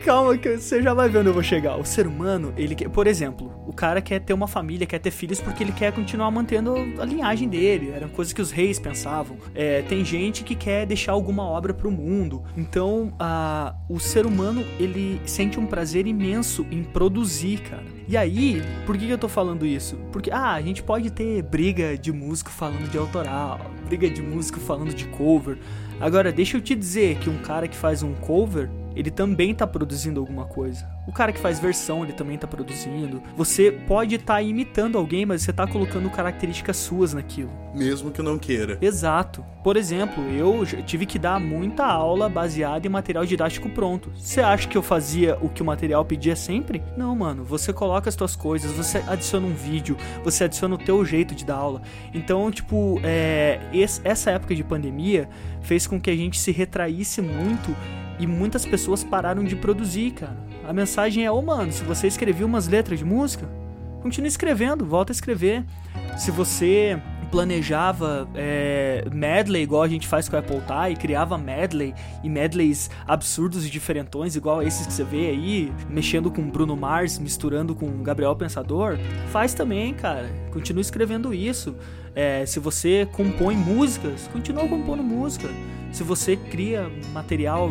Calma, 0.04 0.36
que 0.36 0.56
você 0.56 0.82
já 0.82 0.92
vai 0.94 1.08
ver 1.08 1.18
onde 1.18 1.28
eu 1.28 1.34
vou 1.34 1.42
chegar. 1.42 1.76
O 1.76 1.84
ser 1.84 2.06
humano, 2.06 2.52
ele 2.56 2.74
quer. 2.74 2.88
Por 2.88 3.06
exemplo, 3.06 3.52
o 3.66 3.72
cara 3.72 4.00
quer 4.00 4.20
ter 4.20 4.32
uma 4.32 4.48
família, 4.48 4.86
quer 4.86 4.98
ter 4.98 5.10
filhos 5.10 5.40
porque 5.40 5.62
ele 5.62 5.72
quer 5.72 5.92
continuar 5.92 6.30
mantendo 6.30 6.74
a 6.98 7.04
linhagem 7.04 7.48
dele. 7.48 7.90
Eram 7.90 8.08
coisas 8.08 8.32
que 8.32 8.42
os 8.42 8.50
reis 8.50 8.78
pensavam. 8.78 9.36
É, 9.54 9.82
tem 9.82 10.04
gente 10.04 10.42
que 10.42 10.54
quer 10.54 10.86
deixar 10.86 11.12
alguma 11.12 11.44
obra 11.44 11.72
pro 11.72 11.90
mundo. 11.90 12.42
Então, 12.56 13.12
a, 13.18 13.74
o 13.88 13.98
ser 13.98 14.26
humano, 14.26 14.64
ele 14.78 15.20
sente 15.26 15.58
um 15.58 15.66
prazer 15.66 16.06
imenso 16.06 16.66
em 16.70 16.82
produzir, 16.82 17.60
cara. 17.60 17.98
E 18.08 18.16
aí, 18.16 18.62
por 18.86 18.96
que 18.96 19.08
eu 19.08 19.18
tô 19.18 19.28
falando 19.28 19.66
isso? 19.66 19.96
Porque, 20.10 20.30
ah, 20.30 20.52
a 20.52 20.62
gente 20.62 20.82
pode 20.82 21.10
ter 21.10 21.42
briga 21.42 21.96
de 21.96 22.10
músico 22.10 22.50
falando 22.50 22.90
de 22.90 22.96
autoral, 22.96 23.60
briga 23.86 24.08
de 24.08 24.22
músico 24.22 24.58
falando 24.58 24.94
de 24.94 25.04
cover. 25.06 25.58
Agora, 26.00 26.32
deixa 26.32 26.56
eu 26.56 26.60
te 26.60 26.74
dizer 26.74 27.18
que 27.18 27.28
um 27.28 27.38
cara 27.38 27.66
que 27.66 27.76
faz 27.76 28.02
um 28.02 28.14
cover, 28.14 28.70
ele 28.98 29.12
também 29.12 29.52
está 29.52 29.64
produzindo 29.64 30.18
alguma 30.18 30.44
coisa. 30.44 30.84
O 31.06 31.12
cara 31.12 31.32
que 31.32 31.38
faz 31.38 31.60
versão, 31.60 32.02
ele 32.02 32.12
também 32.12 32.34
está 32.34 32.48
produzindo. 32.48 33.22
Você 33.36 33.70
pode 33.70 34.16
estar 34.16 34.34
tá 34.34 34.42
imitando 34.42 34.98
alguém, 34.98 35.24
mas 35.24 35.42
você 35.42 35.52
está 35.52 35.68
colocando 35.68 36.10
características 36.10 36.76
suas 36.78 37.14
naquilo. 37.14 37.50
Mesmo 37.72 38.10
que 38.10 38.20
não 38.20 38.36
queira. 38.36 38.76
Exato. 38.82 39.44
Por 39.62 39.76
exemplo, 39.76 40.24
eu 40.30 40.66
tive 40.84 41.06
que 41.06 41.16
dar 41.16 41.38
muita 41.38 41.84
aula 41.84 42.28
baseada 42.28 42.88
em 42.88 42.90
material 42.90 43.24
didático 43.24 43.68
pronto. 43.68 44.10
Você 44.16 44.40
acha 44.40 44.66
que 44.66 44.76
eu 44.76 44.82
fazia 44.82 45.38
o 45.40 45.48
que 45.48 45.62
o 45.62 45.64
material 45.64 46.04
pedia 46.04 46.34
sempre? 46.34 46.82
Não, 46.96 47.14
mano. 47.14 47.44
Você 47.44 47.72
coloca 47.72 48.08
as 48.08 48.16
suas 48.16 48.34
coisas, 48.34 48.72
você 48.72 48.98
adiciona 49.06 49.46
um 49.46 49.54
vídeo, 49.54 49.96
você 50.24 50.44
adiciona 50.44 50.74
o 50.74 50.78
teu 50.78 51.04
jeito 51.04 51.36
de 51.36 51.44
dar 51.44 51.56
aula. 51.56 51.82
Então, 52.12 52.50
tipo, 52.50 53.00
é, 53.04 53.60
essa 54.02 54.32
época 54.32 54.56
de 54.56 54.64
pandemia 54.64 55.28
fez 55.60 55.86
com 55.86 56.00
que 56.00 56.10
a 56.10 56.16
gente 56.16 56.36
se 56.36 56.50
retraísse 56.50 57.22
muito 57.22 57.76
e 58.18 58.26
muitas 58.26 58.66
pessoas 58.66 59.04
pararam 59.04 59.44
de 59.44 59.56
produzir, 59.56 60.12
cara. 60.12 60.36
A 60.66 60.72
mensagem 60.72 61.24
é: 61.24 61.30
ô 61.30 61.38
oh, 61.38 61.42
mano, 61.42 61.72
se 61.72 61.82
você 61.84 62.06
escreveu 62.06 62.46
umas 62.46 62.68
letras 62.68 62.98
de 62.98 63.04
música, 63.04 63.48
continue 64.02 64.28
escrevendo, 64.28 64.84
volta 64.84 65.12
a 65.12 65.14
escrever. 65.14 65.64
Se 66.16 66.30
você 66.30 67.00
planejava 67.30 68.28
é, 68.34 69.04
medley 69.12 69.62
igual 69.62 69.82
a 69.82 69.88
gente 69.88 70.06
faz 70.06 70.28
com 70.28 70.36
o 70.36 70.38
Apple 70.38 70.60
Tie, 70.60 70.96
criava 70.96 71.36
medley 71.36 71.94
e 72.22 72.28
medleys 72.28 72.90
absurdos 73.06 73.66
e 73.66 73.70
diferentões 73.70 74.36
igual 74.36 74.62
esses 74.62 74.86
que 74.86 74.92
você 74.92 75.04
vê 75.04 75.28
aí, 75.28 75.72
mexendo 75.88 76.30
com 76.30 76.42
Bruno 76.48 76.76
Mars, 76.76 77.18
misturando 77.18 77.74
com 77.74 78.02
Gabriel 78.02 78.34
Pensador, 78.36 78.98
faz 79.30 79.54
também, 79.54 79.94
cara. 79.94 80.28
Continua 80.52 80.80
escrevendo 80.80 81.32
isso. 81.32 81.76
É, 82.14 82.44
se 82.46 82.58
você 82.58 83.06
compõe 83.12 83.54
músicas, 83.54 84.28
continua 84.32 84.66
compondo 84.66 85.02
música. 85.02 85.48
Se 85.92 86.02
você 86.02 86.36
cria 86.36 86.90
material 87.12 87.70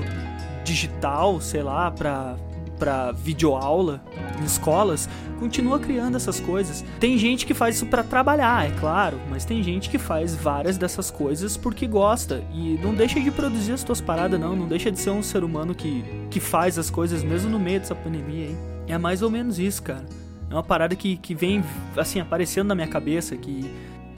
digital, 0.63 1.39
sei 1.41 1.63
lá, 1.63 1.91
para 1.91 2.35
para 2.77 3.11
videoaula 3.11 4.01
em 4.39 4.45
escolas, 4.45 5.09
continua 5.39 5.79
criando 5.79 6.15
essas 6.15 6.39
coisas. 6.39 6.83
Tem 6.99 7.17
gente 7.17 7.45
que 7.45 7.53
faz 7.53 7.75
isso 7.75 7.85
para 7.85 8.03
trabalhar, 8.03 8.67
é 8.67 8.71
claro, 8.79 9.19
mas 9.29 9.45
tem 9.45 9.61
gente 9.61 9.89
que 9.89 9.97
faz 9.97 10.35
várias 10.35 10.77
dessas 10.77 11.11
coisas 11.11 11.57
porque 11.57 11.87
gosta 11.87 12.43
e 12.53 12.79
não 12.81 12.93
deixa 12.93 13.19
de 13.19 13.31
produzir 13.31 13.73
as 13.73 13.83
tuas 13.83 14.01
paradas 14.01 14.39
não, 14.39 14.55
não 14.55 14.67
deixa 14.67 14.91
de 14.91 14.99
ser 14.99 15.11
um 15.11 15.23
ser 15.23 15.43
humano 15.43 15.73
que 15.73 16.03
que 16.29 16.39
faz 16.39 16.77
as 16.77 16.89
coisas 16.89 17.23
mesmo 17.23 17.49
no 17.49 17.59
meio 17.59 17.79
dessa 17.79 17.95
pandemia 17.95 18.47
aí. 18.47 18.57
É 18.87 18.97
mais 18.97 19.21
ou 19.21 19.29
menos 19.29 19.59
isso, 19.59 19.83
cara. 19.83 20.05
É 20.49 20.53
uma 20.53 20.63
parada 20.63 20.95
que, 20.95 21.17
que 21.17 21.35
vem 21.35 21.63
assim 21.95 22.19
aparecendo 22.19 22.67
na 22.67 22.75
minha 22.75 22.87
cabeça 22.87 23.35
que 23.35 23.69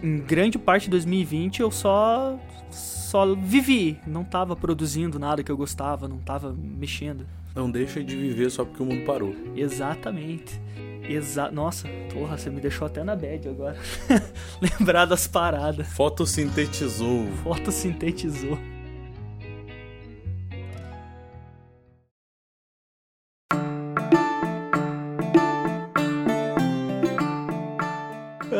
em 0.01 0.19
grande 0.19 0.57
parte 0.57 0.83
de 0.83 0.91
2020 0.91 1.61
eu 1.61 1.71
só 1.71 2.37
só 2.71 3.33
vivi, 3.33 3.99
não 4.05 4.23
tava 4.23 4.55
produzindo 4.55 5.17
nada 5.17 5.43
que 5.43 5.51
eu 5.51 5.57
gostava, 5.57 6.07
não 6.07 6.19
tava 6.19 6.53
mexendo. 6.53 7.25
Não 7.55 7.69
deixa 7.69 8.03
de 8.03 8.15
viver 8.15 8.49
só 8.49 8.63
porque 8.63 8.81
o 8.81 8.85
mundo 8.85 9.05
parou. 9.05 9.35
Exatamente. 9.55 10.59
Exa 11.03 11.49
Nossa, 11.49 11.87
porra, 12.13 12.37
você 12.37 12.51
me 12.51 12.61
deixou 12.61 12.85
até 12.85 13.03
na 13.03 13.15
bad 13.15 13.49
agora. 13.49 13.77
Lembrar 14.61 15.05
das 15.05 15.27
paradas. 15.27 15.87
Fotossintetizou. 15.87 17.25
Fotossintetizou. 17.43 18.57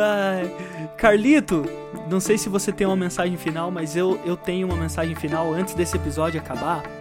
Ai, 0.02 0.50
Carlito, 0.98 1.66
não 2.10 2.20
sei 2.20 2.38
se 2.38 2.50
você 2.50 2.72
tem 2.72 2.88
uma 2.88 2.96
mensagem 2.96 3.38
final, 3.38 3.70
mas 3.70 3.96
eu, 3.96 4.20
eu 4.26 4.36
tenho 4.36 4.66
uma 4.66 4.76
mensagem 4.76 5.14
final 5.14 5.54
antes 5.54 5.76
desse 5.76 5.96
episódio 5.96 6.40
acabar. 6.40 6.99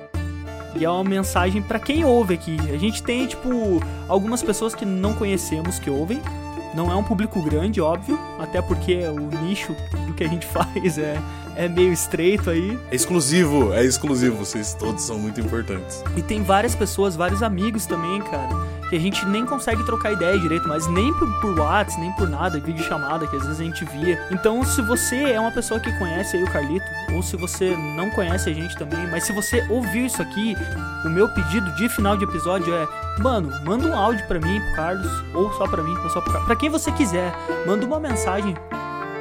E 0.75 0.85
é 0.85 0.91
uma 0.91 1.05
mensagem 1.05 1.63
para 1.63 1.79
quem 1.79 2.05
ouve 2.05 2.35
aqui. 2.35 2.57
A 2.73 2.77
gente 2.77 3.03
tem, 3.03 3.27
tipo, 3.27 3.81
algumas 4.09 4.43
pessoas 4.43 4.75
que 4.75 4.85
não 4.85 5.15
conhecemos 5.15 5.79
que 5.79 5.91
ouvem. 5.91 6.21
Não 6.75 6.93
é 6.93 6.95
um 6.95 7.03
público 7.03 7.43
grande, 7.43 7.81
óbvio, 7.81 8.19
até 8.39 8.61
porque 8.61 8.99
o 9.07 9.43
nicho 9.43 9.75
do 10.07 10.15
que 10.15 10.23
a 10.23 10.29
gente 10.29 10.47
faz 10.49 10.99
é, 10.99 11.21
é 11.59 11.69
meio 11.69 11.93
estreito 11.93 12.49
aí. 12.49 12.79
É 12.91 12.95
exclusivo, 12.95 13.75
é 13.75 13.85
exclusivo, 13.85 14.37
vocês 14.37 14.75
todos 14.75 15.03
são 15.03 15.19
muito 15.19 15.41
importantes. 15.41 16.05
E 16.17 16.23
tem 16.23 16.43
várias 16.43 16.75
pessoas, 16.75 17.17
vários 17.17 17.43
amigos 17.43 17.85
também, 17.85 18.23
cara 18.23 18.79
que 18.89 18.97
a 18.97 19.01
gente 19.01 19.25
nem 19.27 19.45
consegue 19.45 19.85
trocar 19.85 20.13
ideia 20.13 20.39
direito, 20.39 20.67
mas 20.67 20.87
nem 20.87 21.13
por, 21.15 21.29
por 21.41 21.59
WhatsApp, 21.59 22.01
nem 22.01 22.13
por 22.13 22.29
nada, 22.29 22.59
vídeo 22.59 22.83
chamada 22.85 23.27
que 23.27 23.37
às 23.37 23.43
vezes 23.43 23.61
a 23.61 23.65
gente 23.65 23.85
via. 23.85 24.19
Então, 24.31 24.65
se 24.65 24.81
você 24.81 25.17
é 25.17 25.39
uma 25.39 25.51
pessoa 25.51 25.79
que 25.79 25.93
conhece 25.99 26.37
aí 26.37 26.43
o 26.43 26.51
Carlito, 26.51 26.87
ou 27.13 27.23
se 27.23 27.37
você 27.37 27.77
não 27.97 28.11
conhece 28.11 28.49
a 28.49 28.53
gente 28.53 28.77
também, 28.77 29.07
mas 29.11 29.25
se 29.25 29.33
você 29.33 29.65
ouviu 29.69 30.07
isso 30.07 30.23
aqui, 30.23 30.57
o 31.05 31.11
meu 31.11 31.29
pedido 31.29 31.71
de 31.77 31.89
final 31.91 32.17
de 32.17 32.25
episódio 32.25 32.73
é, 32.75 32.89
mano, 33.21 33.51
manda 33.65 33.87
um 33.87 33.95
áudio 33.95 34.27
para 34.27 34.41
mim, 34.41 34.61
pro 34.61 34.77
Carlos, 34.77 35.25
ou 35.35 35.53
só 35.53 35.69
para 35.69 35.83
mim, 35.83 35.95
ou 36.03 36.11
só 36.11 36.21
para 36.21 36.57
quem 36.57 36.71
você 36.71 36.91
quiser, 36.93 37.33
manda 37.67 37.85
uma 37.85 38.01
mensagem 38.01 38.57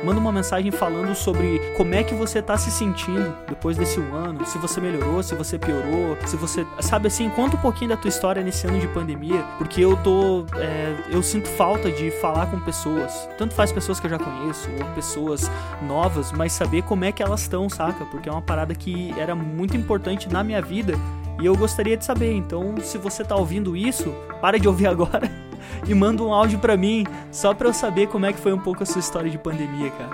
manda 0.04 0.20
uma 0.20 0.32
mensagem 0.32 0.72
falando 0.72 1.14
sobre 1.16 1.60
como 1.76 1.94
é 1.94 2.04
que 2.04 2.14
você 2.14 2.42
tá 2.42 2.58
se 2.58 2.72
sentindo 2.72 3.36
depois 3.48 3.78
desse 3.78 4.00
ano, 4.00 4.46
se 4.46 4.58
você 4.58 4.80
melhorou, 4.80 5.22
se 5.24 5.36
você 5.36 5.58
piorou, 5.58 6.18
se 6.26 6.36
você, 6.36 6.66
sabe 6.80 7.08
assim, 7.08 7.30
conta 7.30 7.56
um 7.56 7.60
pouquinho 7.60 7.90
da 7.90 7.98
tua 7.98 8.10
história 8.10 8.44
nesse 8.44 8.68
ano 8.68 8.80
de 8.80 8.88
pandemia, 8.88 9.44
porque 9.58 9.82
eu 9.82 9.96
tô, 9.98 10.46
é, 10.56 10.96
eu 11.10 11.22
sinto 11.24 11.48
falta 11.50 11.92
de 11.92 12.12
falar 12.12 12.48
com 12.48 12.60
pessoas, 12.60 13.28
tanto 13.38 13.54
faz 13.54 13.72
pessoas 13.72 14.00
que 14.00 14.06
eu 14.06 14.12
já 14.12 14.20
conheço 14.20 14.70
ou 14.80 14.86
pessoas 14.94 15.50
novas, 15.82 16.32
mas 16.32 16.52
saber 16.54 16.84
como 16.84 17.06
é 17.06 17.12
que 17.12 17.24
elas 17.24 17.42
estão, 17.42 17.70
saca? 17.70 18.06
Porque 18.06 18.30
é 18.30 18.32
uma 18.32 18.42
parada 18.42 18.74
que 18.76 19.14
era 19.18 19.36
muito 19.36 19.76
importante 19.76 20.30
na 20.30 20.44
minha 20.44 20.62
vida 20.62 20.94
e 21.40 21.46
eu 21.46 21.56
gostaria 21.56 21.96
de 21.96 22.04
saber. 22.04 22.34
Então, 22.34 22.76
se 22.82 22.98
você 22.98 23.24
tá 23.24 23.36
ouvindo 23.36 23.76
isso, 23.76 24.14
para 24.42 24.60
de 24.60 24.68
ouvir 24.68 24.88
agora 24.88 25.47
e 25.88 25.94
manda 25.94 26.24
um 26.24 26.34
áudio 26.34 26.60
pra 26.60 26.78
mim, 26.78 27.06
só 27.32 27.54
pra 27.54 27.68
eu 27.68 27.74
saber 27.74 28.08
como 28.08 28.26
é 28.26 28.34
que 28.34 28.40
foi 28.40 28.54
um 28.54 28.60
pouco 28.60 28.84
a 28.84 28.86
sua 28.86 29.00
história 29.00 29.30
de 29.30 29.38
pandemia, 29.38 29.90
cara. 29.92 30.10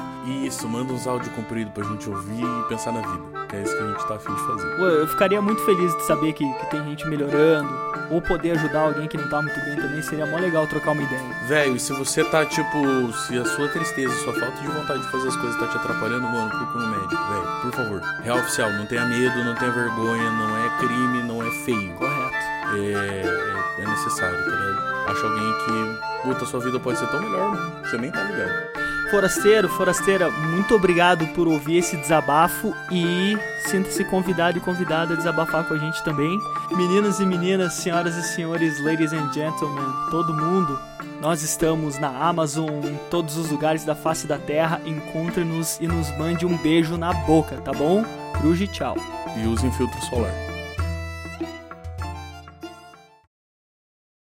Isso, 0.45 0.67
manda 0.67 0.93
uns 0.93 1.07
áudios 1.07 1.33
compridos 1.33 1.73
pra 1.73 1.83
gente 1.83 2.09
ouvir 2.09 2.43
e 2.43 2.69
pensar 2.69 2.91
na 2.91 3.01
vida. 3.01 3.45
Que 3.47 3.55
é 3.57 3.63
isso 3.63 3.75
que 3.75 3.83
a 3.83 3.87
gente 3.87 4.07
tá 4.07 4.15
afim 4.15 4.33
de 4.33 4.41
fazer. 4.47 4.75
Pô, 4.77 4.83
eu 4.83 5.07
ficaria 5.07 5.41
muito 5.41 5.63
feliz 5.65 5.95
de 5.95 6.03
saber 6.05 6.33
que, 6.33 6.53
que 6.53 6.65
tem 6.71 6.83
gente 6.85 7.07
melhorando, 7.07 7.69
ou 8.09 8.21
poder 8.21 8.51
ajudar 8.51 8.81
alguém 8.81 9.07
que 9.07 9.17
não 9.17 9.29
tá 9.29 9.41
muito 9.41 9.59
bem 9.61 9.75
também, 9.75 10.01
seria 10.01 10.25
mó 10.25 10.37
legal 10.37 10.65
trocar 10.67 10.91
uma 10.91 11.01
ideia. 11.01 11.21
Velho, 11.47 11.75
e 11.75 11.79
se 11.79 11.93
você 11.93 12.23
tá, 12.23 12.45
tipo, 12.45 13.13
se 13.13 13.37
a 13.37 13.45
sua 13.45 13.67
tristeza, 13.69 14.13
sua 14.23 14.33
falta 14.33 14.61
de 14.61 14.67
vontade 14.67 15.01
de 15.01 15.11
fazer 15.11 15.27
as 15.27 15.35
coisas 15.35 15.59
tá 15.59 15.67
te 15.67 15.77
atrapalhando, 15.77 16.23
mano, 16.23 16.49
procura 16.49 16.85
um 16.85 16.89
médico, 16.89 17.23
velho. 17.29 17.61
Por 17.61 17.71
favor. 17.71 18.01
Real 18.23 18.37
oficial, 18.39 18.71
não 18.73 18.85
tenha 18.85 19.05
medo, 19.05 19.43
não 19.43 19.55
tenha 19.55 19.71
vergonha, 19.71 20.31
não 20.31 20.57
é 20.57 20.69
crime, 20.79 21.23
não 21.23 21.43
é 21.43 21.51
feio. 21.51 21.93
Correto. 21.93 22.53
É, 22.75 22.91
é, 22.91 23.62
é 23.83 23.87
necessário, 23.87 24.37
tá 24.43 24.51
ligado? 24.51 24.93
Acha 25.07 25.27
alguém 25.27 25.53
que, 25.65 26.23
puta, 26.23 26.45
sua 26.45 26.59
vida 26.59 26.79
pode 26.79 26.97
ser 26.97 27.07
tão 27.07 27.21
melhor. 27.21 27.55
Você 27.83 27.97
nem 27.97 28.11
tá 28.11 28.23
ligado. 28.23 28.83
Forasteiro, 29.11 29.69
forasteira, 29.69 30.31
muito 30.31 30.73
obrigado 30.73 31.27
por 31.35 31.47
ouvir 31.47 31.77
esse 31.77 31.95
desabafo 31.97 32.73
e 32.91 33.37
sinta-se 33.69 34.03
convidado 34.05 34.57
e 34.57 34.61
convidada 34.61 35.13
a 35.13 35.17
desabafar 35.17 35.65
com 35.65 35.75
a 35.75 35.77
gente 35.77 36.03
também. 36.03 36.35
Meninos 36.71 37.19
e 37.19 37.25
meninas, 37.25 37.73
senhoras 37.73 38.15
e 38.15 38.23
senhores, 38.23 38.83
ladies 38.83 39.13
and 39.13 39.31
gentlemen, 39.31 39.85
todo 40.09 40.33
mundo, 40.33 40.79
nós 41.21 41.41
estamos 41.43 41.99
na 41.99 42.09
Amazon, 42.09 42.69
em 42.83 42.99
todos 43.11 43.37
os 43.37 43.51
lugares 43.51 43.85
da 43.85 43.93
face 43.95 44.25
da 44.25 44.37
terra. 44.37 44.81
Encontre-nos 44.83 45.77
e 45.79 45.87
nos 45.87 46.09
mande 46.17 46.45
um 46.45 46.57
beijo 46.57 46.97
na 46.97 47.13
boca, 47.13 47.57
tá 47.57 47.71
bom? 47.71 48.03
Cruz 48.39 48.59
e 48.59 48.67
tchau. 48.67 48.97
E 49.37 49.47
usem 49.47 49.71
filtro 49.71 50.01
solar. 50.01 50.42